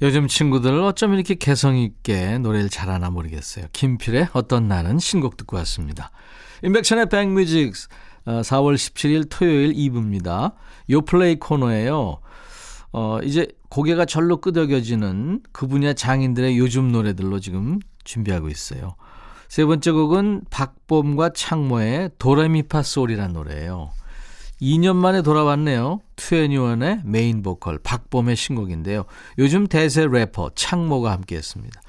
요즘 0.02 0.28
친구들 0.28 0.78
어쩜 0.82 1.14
이렇게 1.14 1.36
개성 1.36 1.78
있게 1.78 2.38
노래를 2.40 2.70
잘하나 2.70 3.10
모르겠어요. 3.10 3.68
김필의 3.72 4.30
어떤 4.34 4.68
날은 4.68 5.00
신곡 5.00 5.38
듣고 5.38 5.56
왔습니다. 5.58 6.12
인백션의 6.64 7.08
백뮤직 7.08 7.74
4월 8.26 8.76
17일 8.76 9.28
토요일 9.30 9.74
2부입니다. 9.74 10.54
요플레이 10.90 11.38
코너에요. 11.40 12.20
어, 12.92 13.20
이제 13.24 13.48
고개가 13.70 14.06
절로 14.06 14.42
끄덕여지는 14.42 15.44
그 15.54 15.68
분야 15.68 15.94
장인들의 15.94 16.58
요즘 16.58 16.92
노래들로 16.92 17.40
지금 17.40 17.80
준비하고 18.04 18.50
있어요. 18.50 18.96
세 19.48 19.64
번째 19.64 19.92
곡은 19.92 20.42
박봄과 20.50 21.30
창모의 21.34 22.12
도레미파 22.18 22.84
솔이라는 22.84 23.34
노래예요. 23.34 23.92
2년 24.62 24.96
만에 24.96 25.22
돌아왔네요. 25.22 26.02
투애니원의 26.16 27.02
메인 27.04 27.42
보컬 27.42 27.78
박봄의 27.78 28.36
신곡인데요. 28.36 29.06
요즘 29.38 29.68
대세 29.68 30.08
래퍼 30.08 30.52
창모가 30.56 31.12
함께했습니다. 31.12 31.82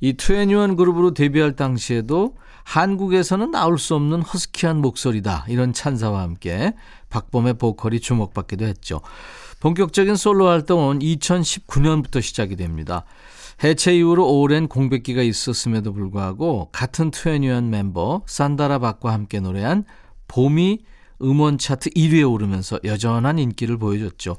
이 0.00 0.12
투애니원 0.14 0.76
그룹으로 0.76 1.14
데뷔할 1.14 1.56
당시에도 1.56 2.36
한국에서는 2.64 3.50
나올 3.50 3.78
수 3.78 3.94
없는 3.94 4.22
허스키한 4.22 4.80
목소리다 4.80 5.44
이런 5.48 5.72
찬사와 5.72 6.22
함께 6.22 6.72
박봄의 7.10 7.54
보컬이 7.54 8.00
주목받기도 8.00 8.64
했죠. 8.64 9.00
본격적인 9.60 10.16
솔로 10.16 10.48
활동은 10.48 10.98
2019년부터 10.98 12.20
시작이 12.20 12.56
됩니다. 12.56 13.04
해체 13.62 13.96
이후로 13.96 14.40
오랜 14.40 14.66
공백기가 14.66 15.22
있었음에도 15.22 15.92
불구하고 15.92 16.70
같은 16.72 17.10
투애니원 17.10 17.70
멤버 17.70 18.22
산다라 18.26 18.78
박과 18.78 19.12
함께 19.12 19.40
노래한 19.40 19.84
봄이 20.28 20.80
음원 21.24 21.58
차트 21.58 21.90
1위에 21.90 22.30
오르면서 22.30 22.78
여전한 22.84 23.38
인기를 23.38 23.78
보여줬죠. 23.78 24.36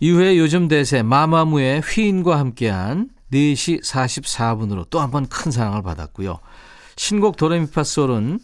이후에 0.00 0.38
요즘 0.38 0.68
대세 0.68 1.02
마마무의 1.02 1.80
휘인과 1.80 2.38
함께한 2.38 3.10
4시 3.32 3.82
44분으로 3.82 4.88
또 4.90 5.00
한 5.00 5.10
번 5.10 5.26
큰 5.26 5.50
사랑을 5.50 5.82
받았고요. 5.82 6.38
신곡 6.96 7.36
도레미파 7.36 7.82
솔은 7.84 8.38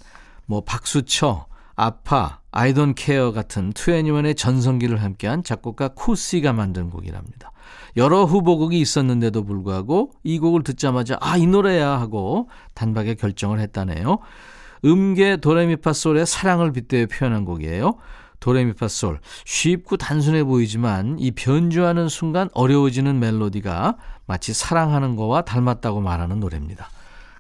뭐 0.47 0.63
박수쳐, 0.65 1.47
아파, 1.77 2.41
아이돈 2.51 2.95
케어 2.95 3.33
같은 3.33 3.73
투애니원의 3.73 4.35
전성기를 4.35 5.03
함께한 5.03 5.43
작곡가 5.45 5.89
쿠시가 5.89 6.53
만든 6.53 6.91
곡이랍니다. 6.91 7.53
여러 7.97 8.25
후보곡이 8.25 8.79
있었는데도 8.81 9.45
불구하고 9.45 10.11
이 10.25 10.39
곡을 10.39 10.63
듣자마자 10.65 11.17
아, 11.21 11.37
이 11.37 11.47
노래야 11.47 11.91
하고 12.01 12.49
단박에 12.75 13.15
결정을 13.15 13.61
했다네요. 13.61 14.19
음계 14.85 15.37
도레미파솔의 15.37 16.27
사랑을 16.27 16.73
빗대어 16.73 17.07
표현한 17.07 17.45
곡이에요. 17.45 17.99
도레미파솔 18.41 19.21
쉽고 19.45 19.97
단순해 19.97 20.45
보이지만 20.45 21.17
이 21.19 21.31
변주하는 21.31 22.09
순간 22.09 22.49
어려워지는 22.55 23.21
멜로디가 23.21 23.97
마치 24.27 24.53
사랑하는 24.53 25.15
거와 25.15 25.43
닮았다고 25.43 26.01
말하는 26.01 26.41
노래입니다. 26.41 26.89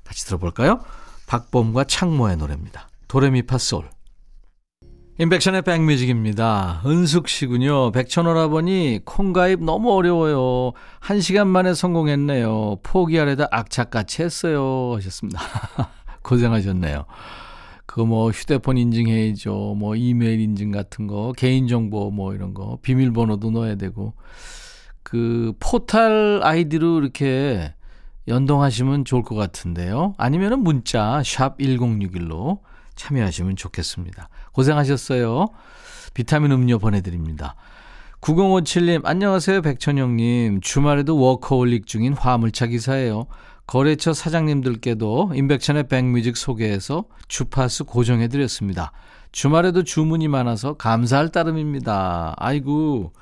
같이 0.04 0.24
들어볼까요? 0.26 0.80
박범과 1.26 1.84
창모의 1.84 2.36
노래입니다. 2.36 2.88
도레미파솔 3.08 3.90
인백션의 5.18 5.62
백뮤직입니다. 5.62 6.82
은숙 6.86 7.28
씨군요. 7.28 7.92
백천오라버니 7.92 9.00
콩가입 9.04 9.62
너무 9.62 9.92
어려워요. 9.92 10.72
한 11.00 11.20
시간 11.20 11.48
만에 11.48 11.74
성공했네요. 11.74 12.78
포기하려다 12.82 13.48
악착같이 13.50 14.22
했어요. 14.22 14.94
하셨습니다. 14.96 15.40
고생하셨네요. 16.22 17.04
그거 17.86 18.06
뭐 18.06 18.30
휴대폰 18.30 18.78
인증해야죠. 18.78 19.74
뭐 19.76 19.96
이메일 19.96 20.40
인증 20.40 20.70
같은 20.70 21.06
거, 21.06 21.32
개인정보 21.36 22.10
뭐 22.10 22.34
이런 22.34 22.54
거, 22.54 22.78
비밀번호도 22.82 23.50
넣어야 23.50 23.74
되고. 23.74 24.14
그 25.02 25.52
포탈 25.60 26.40
아이디로 26.42 27.00
이렇게 27.00 27.74
연동하시면 28.28 29.04
좋을 29.04 29.22
것 29.22 29.34
같은데요. 29.34 30.14
아니면은 30.16 30.60
문자 30.60 31.22
샵 31.24 31.58
1061로 31.58 32.60
참여하시면 32.94 33.56
좋겠습니다. 33.56 34.28
고생하셨어요. 34.52 35.48
비타민 36.14 36.52
음료 36.52 36.78
보내드립니다. 36.78 37.56
9057님, 38.20 39.04
안녕하세요. 39.04 39.62
백천영님. 39.62 40.60
주말에도 40.60 41.18
워커홀릭 41.18 41.86
중인 41.86 42.12
화물차 42.12 42.66
기사예요. 42.68 43.26
거래처 43.66 44.12
사장님들께도 44.12 45.32
임백천의 45.34 45.88
백뮤직 45.88 46.36
소개해서 46.36 47.04
주파수 47.28 47.84
고정해드렸습니다. 47.84 48.92
주말에도 49.30 49.82
주문이 49.82 50.28
많아서 50.28 50.74
감사할 50.74 51.30
따름입니다. 51.30 52.34
아이고, 52.36 53.12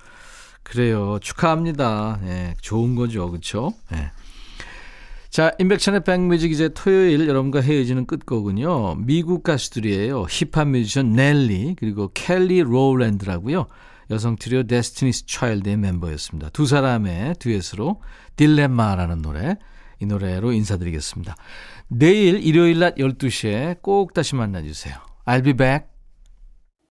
그래요. 0.62 1.18
축하합니다. 1.20 2.20
네, 2.22 2.54
좋은 2.60 2.94
거죠. 2.96 3.30
그쵸? 3.30 3.72
네. 3.90 4.10
자, 5.28 5.52
임백천의 5.60 6.02
백뮤직 6.02 6.50
이제 6.50 6.68
토요일 6.70 7.28
여러분과 7.28 7.60
헤어지는 7.60 8.06
끝곡은요. 8.06 8.96
미국 8.96 9.44
가수들이에요. 9.44 10.26
힙합 10.28 10.66
뮤지션 10.66 11.12
넬리 11.12 11.76
그리고 11.78 12.10
켈리 12.12 12.60
로울랜드라고요. 12.62 13.66
여성 14.10 14.34
트리오 14.34 14.64
데스티니스 14.64 15.26
차일드의 15.26 15.76
멤버였습니다. 15.76 16.50
두 16.50 16.66
사람의 16.66 17.36
듀엣으로 17.38 18.02
딜레마라는 18.34 19.22
노래 19.22 19.56
이 20.00 20.06
노래로 20.06 20.52
인사드리겠습니다. 20.52 21.36
내일 21.88 22.44
일요일 22.44 22.78
낮 22.78 22.96
12시에 22.96 23.82
꼭 23.82 24.14
다시 24.14 24.34
만나주세요. 24.34 24.96
I'll 25.26 25.44
be 25.44 25.52
back. 25.52 25.86